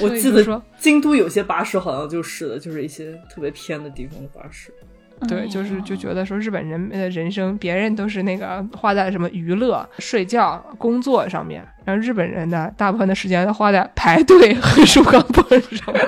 [0.00, 4.72] 我记得说京都有些巴士好像就是的，就是一些特别偏的地方的巴士。
[5.28, 16.02] 对，就是就觉得说日本人的人生，别人都是那个花在什么娱乐、睡觉、工作上面，然后日本人呢，大部分的时间都花在排队和数钢镚儿上面。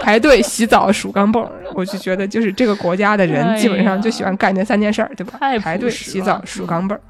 [0.00, 5.38] 排队、洗澡、数钢镚儿，我就觉得就是这个国家的人基本上就喜欢干这三件事儿，对吧？
[5.38, 7.00] 太排队、洗澡、数钢镚儿，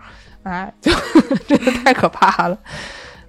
[0.42, 0.92] 哎，就
[1.46, 2.58] 真的太可怕了。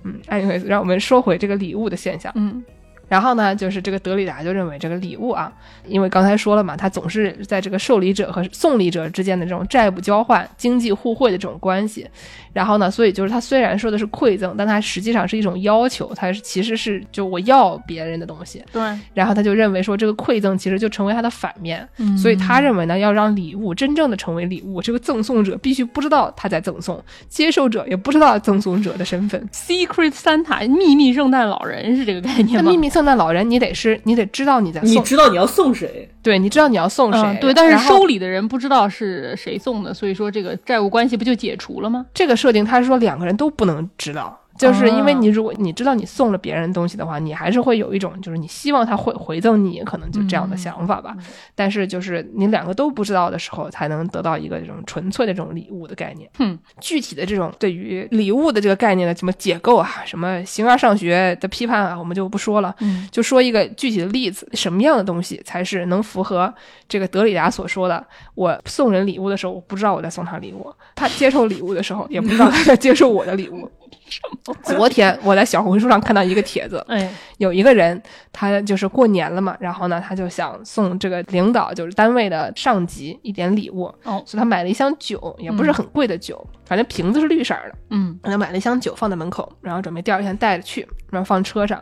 [0.03, 2.31] 嗯，anyways，让我们说回这个礼物的现象。
[2.35, 2.63] 嗯
[3.09, 5.51] 然后呢，就是这个德里达就认为这个礼物啊，
[5.85, 12.07] 因为刚才说了嘛，他总是在这个受礼者和送礼者之间的这种债务交换、经济互惠的这种关系。
[12.53, 18.63] 然后呢，所以就是他虽然说的是馈赠，但他实际上是一种要求，他是其实是就我要别人的东西。
[18.71, 18.81] 对，
[19.13, 29.47] 然后他就认为说这个馈赠其实就成为他的反面，嗯所以他认为呢，要让礼物真正的成为礼物，这个赠送者必须不知道他在赠送，接受者也不知道赠送者的身份。
[29.53, 32.69] Secret Santa 秘密圣诞老人是这个概念吗？
[32.69, 36.09] 秘密圣诞老人，你得是你得知道你在你，知道你要送谁？
[36.21, 42.05] 对，你知道你要送谁，嗯，对，但是收礼的人不知道是谁送的，所以说这个债务关系不就解除了吗？
[42.13, 51.15] 这个设定，他是说两个人都不能知道，就是因为哦你如果你知道你送了别人东西的话，你还是会有一种就是你希望他会回赠你，可能就这样的想法吧。
[51.55, 56.29] 但是就是你两个都不知道的时候，才能得到一个这种纯粹的这种礼物的概念。
[56.39, 62.75] 嗯，具体的这种对于礼物的这个概念的什么解构啊，什么形而上学的批判啊，我们就不说了。
[62.81, 66.53] 嗯，就说一个具体的例子，什么样的东西才是能符合
[66.89, 68.05] 这个德里达所说的？
[68.35, 73.69] 我送人礼物的时候，我不知道我在送他礼物；他接受礼物的时候，也不知道他在接受我的礼物。
[74.63, 84.21] 昨天我在小红书上看到一个帖子，哎，有一个人，他就是过年了嘛，然后呢，他就想送这个领导，就是单位的上级一点礼物，哦。
[84.25, 88.19] 所以他买了一箱酒，也不是很贵的酒，反正瓶子是绿色的，嗯。
[88.23, 91.81] 他买了一箱酒放在门口，然后准备第二天带着去，然后放车上。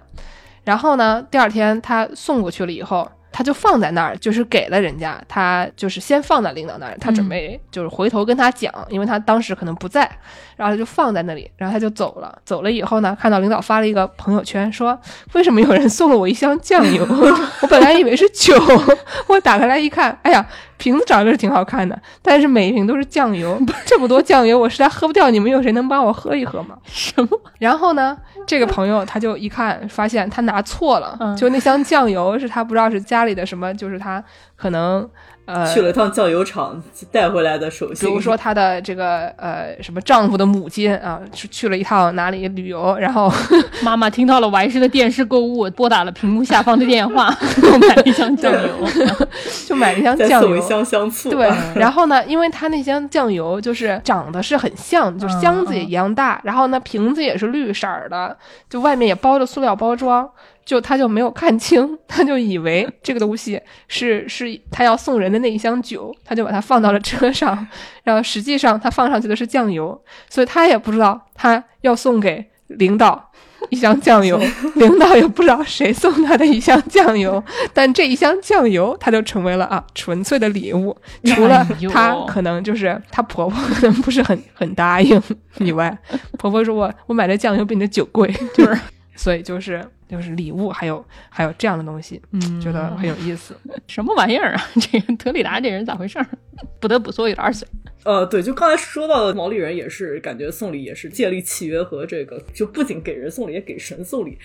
[0.63, 10.09] 然后呢，第二天他送过去了以后，他就放在那儿，就是给了人家，他就是先放在领导那儿，他准备就是回头跟他讲，因为他当时可能不在，
[10.55, 12.35] 然后他就放在那里，然后他就走了。
[12.43, 14.99] 走了以后呢，看到领导发了一个朋友圈，说
[15.33, 17.05] 为什么有人送了我一箱酱油？
[17.61, 18.59] 我本来以为是酒，
[19.29, 20.43] 我打开来一看，哎呀，
[20.77, 26.77] 瓶子长得是挺好看的，但是每一瓶都是酱油， 这么多酱油我实在喝不掉，你们有谁能帮我喝一喝吗？
[26.85, 27.39] 什么？
[27.59, 34.23] 然后呢，这个朋友他就一看，发现他拿错了，嗯就那箱酱油是他不知道是家里的什么，就是他
[34.55, 35.07] 可能
[35.47, 36.81] 呃去了趟酱油厂
[37.11, 43.33] 带回来的手比，如说她的这个呃什么丈夫的母亲啊，去去了一趟哪里旅游，然后
[43.81, 48.69] 妈妈听到了我还是的电视购物，拨打了屏幕下方的电话， 给我买了一箱酱油。
[49.65, 50.61] 就买了一箱酱油一。
[50.61, 58.35] 箱香醋，对，然后呢，因为它那箱酱油就是长得是很像，就是箱子也一样大，然后呢瓶子也是绿色儿的，
[58.69, 60.29] 就外面也包着塑料包装，
[60.67, 67.65] 就他就没有看清， 他就以为这个东西是是他要送人的那一箱酒，他就把它放到了车上，
[68.03, 69.99] 然后实际上他放上去的是酱油，
[70.29, 73.31] 所以他也不知道他要送给领导。
[73.69, 74.39] 一箱酱油，
[74.75, 77.43] 领导也不知道谁送他的一箱酱油，
[77.73, 80.95] 但这一箱酱油，他就成为了啊纯粹的礼物。
[81.23, 85.19] 除了哎呦她可能就是她婆婆可能不是很很答应
[85.57, 85.97] 以外，
[86.37, 88.79] 婆婆说我我买的酱油比你的酒贵，就是
[89.15, 93.55] 所以就是就是礼物，还有还有这样的东西，嗯觉得很有意思。
[93.87, 94.61] 什么玩意儿啊？
[94.79, 96.27] 这个德里达这人咋回事儿？
[96.79, 97.67] 不得不说有点二岁。
[98.03, 104.37] 呃，对，就刚才说到的毛利人也是感觉送礼也是建立契约和这个，就不仅给人送礼，也给神送礼。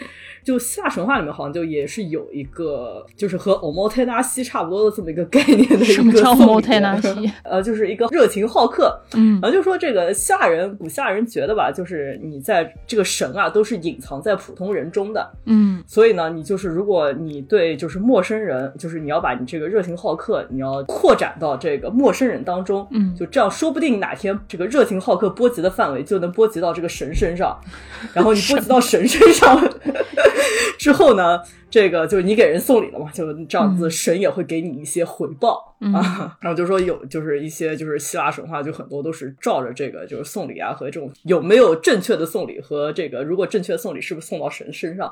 [0.43, 7.31] 就希腊神话里面好像就也是有一个，就是和欧莫泰纳西差不多的这么一个概念的一个什么叫欧莫泰纳西？
[7.45, 9.01] 呃，就是一个热情好客。
[9.15, 15.31] 嗯然后就说这个希腊人，古希腊人觉得吧，就是你在这个神啊，都是隐藏在普通人中的。
[15.47, 15.52] 嗯
[15.87, 23.15] 所以呢，你就是如果你对就是陌生人，就是你要把你这个热情好客，你要扩展到这个陌生人当中，嗯。
[23.15, 27.59] 就这样，说不定哪天这个热情好客波及的范围就能波及到这个神身上，
[28.15, 29.59] 然后你波及到神身上
[30.79, 31.41] 之后呢，
[31.73, 36.37] 这个就是你给人送礼了嘛，就这样子，神也会给你一些回报、嗯啊。
[36.41, 45.11] 然后就说有就是一些就是希腊神话就很多都是照着这个就是送礼啊和这种有没有正确的送礼和这个如果正确的送礼是不是送到神身上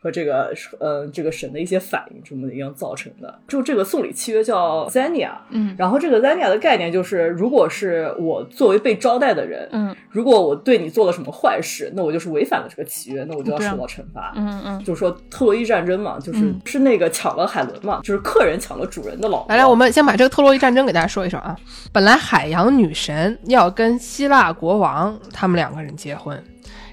[0.00, 3.38] 和这个呃这个神的一些反应什么一样造成的。
[3.46, 14.32] 就这个送礼契约叫 Zania，嗯然后这个 Zania 的概念就是，如果是我作为被招待的人，嗯如果我对你做了什么坏事，那我就是违反了这个契约，那我就要受到惩罚。
[14.34, 19.46] 嗯嗯，就说特洛伊战争嘛，就是、嗯是那个抢了海伦嘛，就是客人抢了主人的老婆。
[19.48, 21.56] 来来，我们先把这个特洛伊战争给大家说一说啊。
[21.92, 26.42] 本来海洋女神要跟希腊国王他们两个人结婚，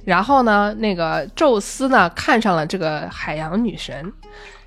[0.04, 4.12] 然后呢，那个宙斯呢看上了这个海洋女神。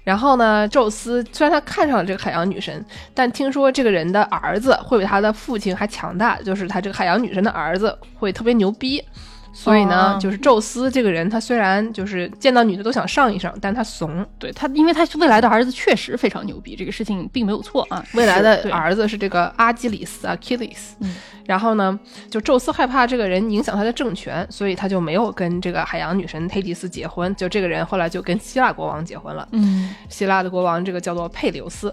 [0.02, 2.82] 然后呢，宙斯虽然他看上了这个海洋女神，
[3.12, 9.04] 但听说这个人的儿子会比他的父亲还强大，就是他这个海洋女神的儿子会特别牛逼。
[9.52, 10.18] 所以呢，哦。
[10.20, 18.04] 就是宙斯这个人，他虽然就是见到女的都想上一上，但他怂，对他，因为他未来的儿子确实非常牛逼，这个事情并没有错啊。
[18.14, 21.14] 未来的儿子是这个阿基里斯 （Achilles），嗯
[21.50, 21.98] 然后呢，
[22.30, 27.34] 就宙斯害怕这个人影响他的政权，所以他就没有跟这个海洋女神忒提斯结婚。
[27.34, 29.48] 就这个人后来就跟希腊国王结婚了。
[29.50, 31.92] 嗯希腊的国王这个叫做佩留斯，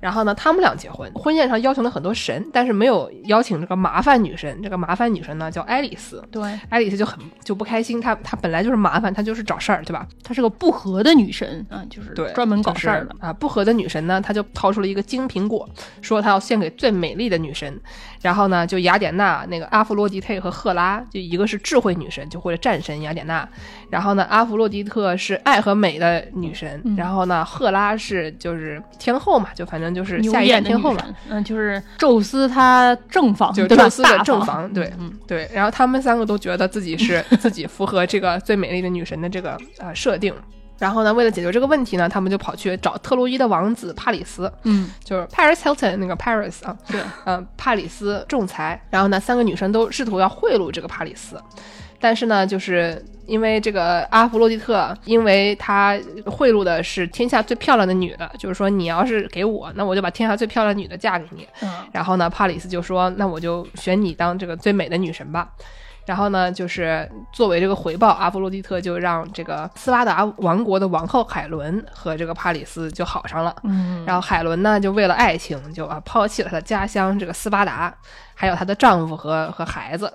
[0.00, 4.60] 然后呢，他们俩结婚，婚宴上邀请了很多神，但是没有邀请这个麻烦女神。
[4.60, 10.04] 这个麻烦女神呢叫爱丽丝，对，爱丽丝就很就不开心，她她本来就是麻烦，她就是找事儿，对吧？
[10.24, 13.14] 她是个不和的女神啊，就是对，专门搞事儿的。
[13.20, 13.32] 啊。
[13.32, 15.68] 不和的女神呢，她就掏出了一个金苹果，
[16.02, 17.80] 说她要献给最美丽的女神。
[18.26, 23.48] 然后呢，就雅典娜、那个阿弗洛狄忒和赫拉，就一个是智慧女神，就或者战神雅典娜。
[23.88, 31.04] 然后呢，阿弗洛狄特是爱和美的女神，嗯然后呢，赫拉是就是天后嘛，就反正就是下一眼的女任天后嘛。
[31.28, 40.34] 嗯，就是宙斯他正房，就对吧宙斯的大正房对嗯，对，然后他们三个都觉得自己是 自己符合这个最美丽的女神的这个呃设定。
[40.78, 48.80] 然后呢，为了解决这个问题呢，他们就跑去找特洛伊的王子帕里斯，嗯，就是 Paris Hilton 那个 Paris 啊，对，嗯、 帕里斯仲裁。
[48.90, 51.40] 然后呢，三个女生都试图要贿赂这个帕里斯，
[52.00, 61.48] 但是呢，就是因为这个阿弗洛狄特，因为他贿赂的是天下最漂亮的女的，就是说你要是给我，那我就把天下最漂亮的女的嫁给你。
[61.62, 65.48] 嗯然后呢，帕里斯就说：“那我就选你当这个最美的女神吧。”
[66.06, 73.54] 然后呢，就是作为这个回报，阿弗洛狄特就让这个斯巴达王国的王后海伦和这个帕里斯就好上了。
[73.64, 77.92] 嗯，然后海伦呢，就为了爱情，就啊抛弃了她的家乡这个斯巴达，
[78.34, 80.10] 还有她的丈夫和和孩子。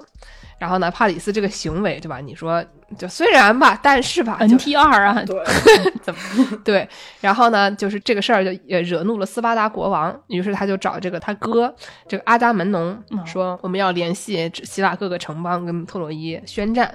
[0.61, 2.19] 然后呢，帕里斯这个行为，对吧？
[2.19, 2.63] 你说
[2.95, 5.43] 就虽然吧，但是吧，N T 二啊，对，
[6.03, 6.19] 怎么
[6.63, 6.87] 对？
[7.19, 11.73] 然后呢，就是这个事儿就也惹怒了斯巴达国王，于是他就找这个他哥
[12.07, 12.95] 这个阿伽门农
[13.25, 16.93] 说，我们要联系希腊各个城邦跟特洛伊宣战。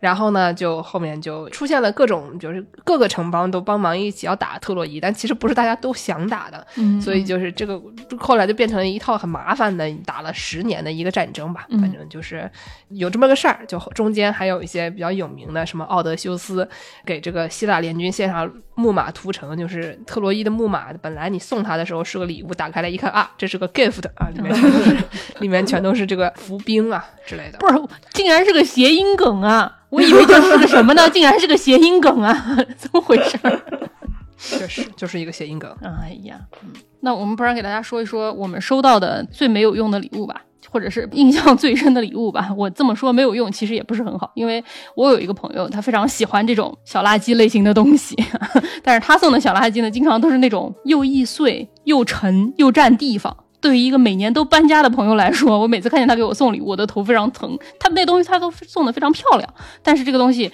[0.00, 7.80] 然后呢，就后面就出现了各种，就是各个城邦都帮忙一起要打特洛伊，但其实不是大家都想打的，嗯所以就是这个
[8.18, 12.50] 后来就变成了一套很麻烦的打了十年的一个战争吧，嗯反正就是
[12.88, 16.66] 有这么个事儿，就中间还有一些比较有名的，什么奥德修斯
[17.04, 24.96] 给这个希腊联军献上木马屠城，就是特洛伊的木马，本来你送他的时候是个礼物，打开来一看啊，这是个 gift 啊，里面全都是
[25.40, 27.58] 里面全都是这个伏兵啊之类的。
[27.58, 27.78] 不是，
[28.14, 29.76] 竟然是个谐音梗啊！
[29.90, 31.08] 我以为这是个什么呢？
[31.10, 32.56] 竟然是个谐音梗啊！
[32.78, 33.60] 怎么回事儿？
[34.38, 35.70] 确实就是一个谐音梗。
[35.82, 36.70] 哎呀，嗯，
[37.00, 42.48] 那我们不然给大家说一说我们收到的最没有用的礼物吧，或者是印象最深的礼物吧。
[42.56, 44.64] 我这么说没有用，其实也不是很好，因为
[44.94, 48.16] 我有一个朋友，他非常喜欢这种小垃圾类型的东西，
[48.82, 53.36] 但是他送的小垃圾呢，经常都是那种又易碎、又沉、又占地方。
[53.60, 57.58] 对于一个每年都搬家的朋友来说，我每次看见他给我送礼物，我的头非常疼。
[57.78, 60.50] 他那东西他都送的非常漂亮，但是这个东西。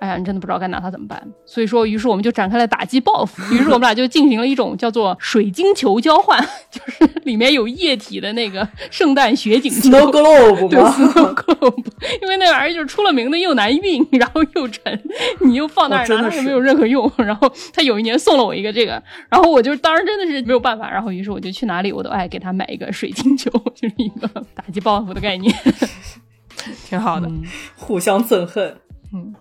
[0.00, 1.20] 哎呀，你真的不知道该拿它怎么办。
[1.44, 3.42] 所以说，于是我们就展开了打击报复。
[3.54, 6.40] 于是我们俩就进行了一种叫做水晶球交换，
[6.70, 9.88] 就是里面有液体的那个圣诞雪景球。
[9.90, 11.84] Snow Globe 对吗？，snow globe，
[12.22, 15.02] 因为那玩意儿就是出了名的又难运，然后又沉，
[15.40, 17.10] 你又放那儿拿它也没有任何用。
[17.16, 25.52] 然后他有一年送了我一个这个，然后我就当时真的是没有办法，然后于是我就去哪里我都爱给他买一个水晶球， 就是一个打击报复的概念。
[26.88, 27.30] 挺好的。
[27.76, 28.76] 互相憎恨，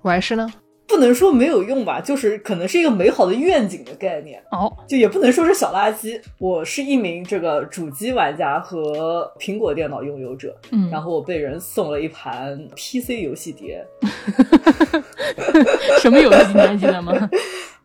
[0.01, 0.51] 我还是呢，
[0.87, 4.41] 不能说没有用吧，就是可能是一个美好的愿景的概念。
[4.51, 6.19] 哦，就也不能说是小垃圾。
[6.39, 13.85] 我是一名这个主机玩家和苹果电脑拥有者，嗯然后我被人送了一盘 PC 游戏碟，
[15.99, 17.13] 什么游戏你还记得吗？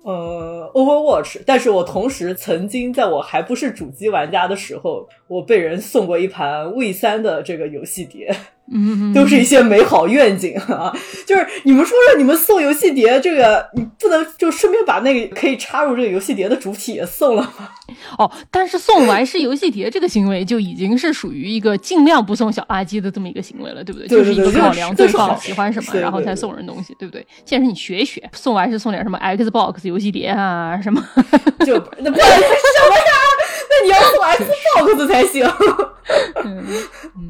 [0.05, 1.41] 呃，Overwatch。
[1.47, 8.35] 但是我同时曾经在我还不是主机玩家的时候，我被人送过一盘 V 三的这个游戏碟。
[8.75, 10.93] 嗯，都是一些美好愿景啊！
[11.27, 17.69] 就是你们说说，你们送游戏碟这个，你不能就顺便把那个可以插入这个游戏碟的主体也送了吗？
[18.19, 24.09] 哦，但是送完是游戏碟这个行为就已经是属于一个尽量不送小垃圾的这么一个行为了，对不对？
[24.09, 27.25] 对对对就是一个考量对方喜欢什么，对然后才送人东西，对不对？
[27.45, 31.03] 现在是你学一学，送完是送点什么 Xbox 游戏碟啊什么。
[31.67, 32.43] 就那不然什
[32.89, 33.13] 么呀？
[33.83, 35.47] 那你要送 Xbox 才行。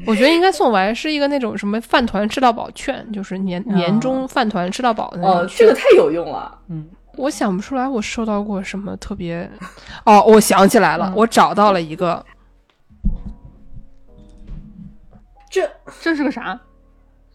[0.05, 6.59] 我觉得应该送完是一个那种什么饭团吃到饱券，就是年年终饭团吃到饱的那种哦，这个太有用了。
[6.69, 9.47] 嗯我想不出来我收到过什么特别。
[10.03, 12.25] 哦，我想起来了，嗯我找到了一个，
[15.49, 15.69] 这
[16.01, 16.59] 这是个啥？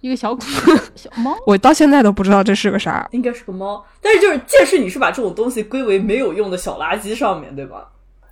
[0.00, 0.40] 一个小狗
[0.96, 1.36] 小猫？
[1.46, 3.08] 我到现在都不知道这是个啥。
[3.12, 7.88] 应该是个猫，但是就是剑士，你是把这种东西归为没有用的小垃圾上面对吧？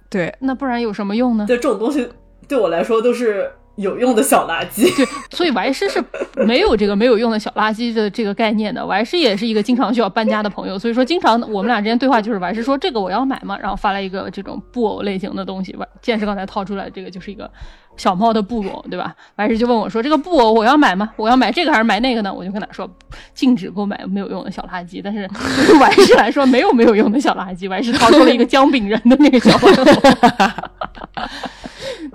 [0.08, 1.44] 对，那不然有什么用呢？
[1.46, 2.08] 对，这种东西
[2.48, 4.82] 对我来说都是有用的小垃圾。
[4.96, 6.02] 对，所以玩师是
[6.44, 8.84] 没有这个没有用的小垃圾的这个概念的。
[8.84, 13.58] 玩师也是一个经常需要搬家的朋友，所以说经常我们俩之间对话就是玩师说这个我要买吗？
[13.60, 15.74] 然后发来一个这种布偶类型的东西。
[15.76, 17.50] 玩剑士刚才掏出来这个就是一个
[17.96, 19.14] 小猫的布偶，对吧？
[19.36, 21.10] 歪师就问我说这个布偶我要买吗？
[21.16, 22.32] 我要买这个还是买那个呢？
[22.32, 22.88] 我就跟他说
[23.34, 25.00] 禁止购买没有用的小垃圾。
[25.02, 29.84] 但是对于歪师来说没有没有用的小垃圾，歪师掏出了一个姜饼人的那个小朋友，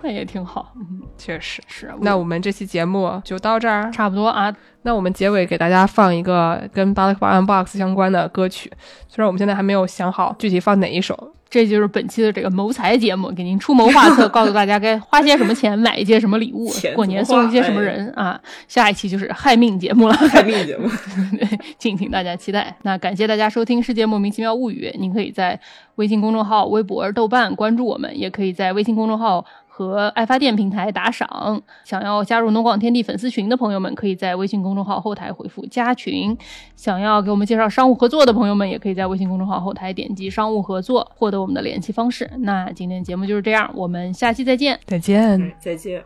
[0.03, 0.71] 那也挺好。
[0.75, 1.61] 嗯，确实。
[1.67, 1.95] 是啊。
[2.01, 3.91] 那我们这期节目就到这儿。
[3.91, 8.71] 差不多啊，那我们结尾给大家放一个跟《巴勒巴 Unbox》相关的歌曲，
[9.07, 11.33] 虽然我们现在还没有想好具体放哪一首。
[11.49, 18.39] 这就是本期的这个谋财节目，给您出谋划策， 告诉大家该花些什么钱，买一些什么礼物，过年送一些什么人啊。
[18.69, 20.87] 下一期就是害命节目了，害命节目，
[21.37, 22.73] 对，敬请大家期待。
[22.83, 25.59] 那感谢大家收听《世界莫名其妙物语》，您可以在
[25.95, 29.43] 微信公众号、微博、豆瓣关注我们，也可以在微信公众号
[29.81, 31.59] 和爱发电平台打赏。
[31.83, 36.37] 想要加入农广天地粉丝群的朋友们，可以在微信公众号后台回复“加群”。
[36.77, 42.29] 想要给我们介绍商务合作的朋友们，也可以在微信公众号后台点击“商务合作”，获得我们的联系方式。
[42.39, 44.79] 那今天节目就是这样，我们下期再见。
[44.85, 45.41] 再见。
[45.41, 46.03] 嗯再见。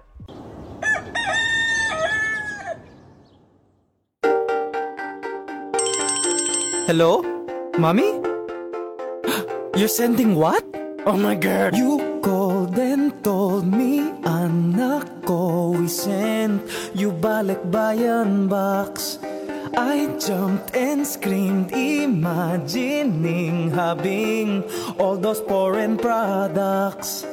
[6.88, 7.22] Hello?
[7.78, 8.22] Mommy?
[9.76, 10.64] You're sending what?
[11.06, 11.76] Oh my god.
[11.76, 16.58] You called and told me, anak ko, we sent
[16.98, 19.22] you balikbayan box.
[19.78, 24.66] I jumped and screamed, imagining having
[24.98, 27.30] all those foreign products.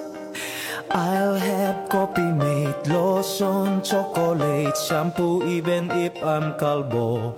[0.93, 7.33] I'll have copy made lotion, chocolate, shampoo, even if I'm kalbo.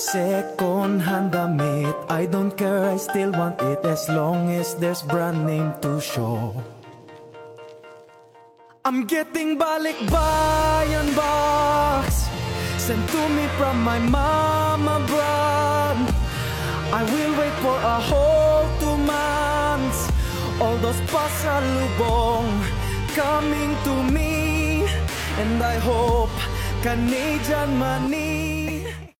[0.00, 5.44] Second hand damit, I don't care, I still want it as long as there's brand
[5.44, 6.56] name to show.
[8.80, 12.32] I'm getting balikbayan box
[12.80, 16.00] sent to me from my mama abroad.
[16.96, 20.08] I will wait for a whole two months.
[20.64, 22.48] All those pasalubong
[23.12, 24.88] coming to me,
[25.36, 26.32] and I hope
[26.80, 28.59] Canadian money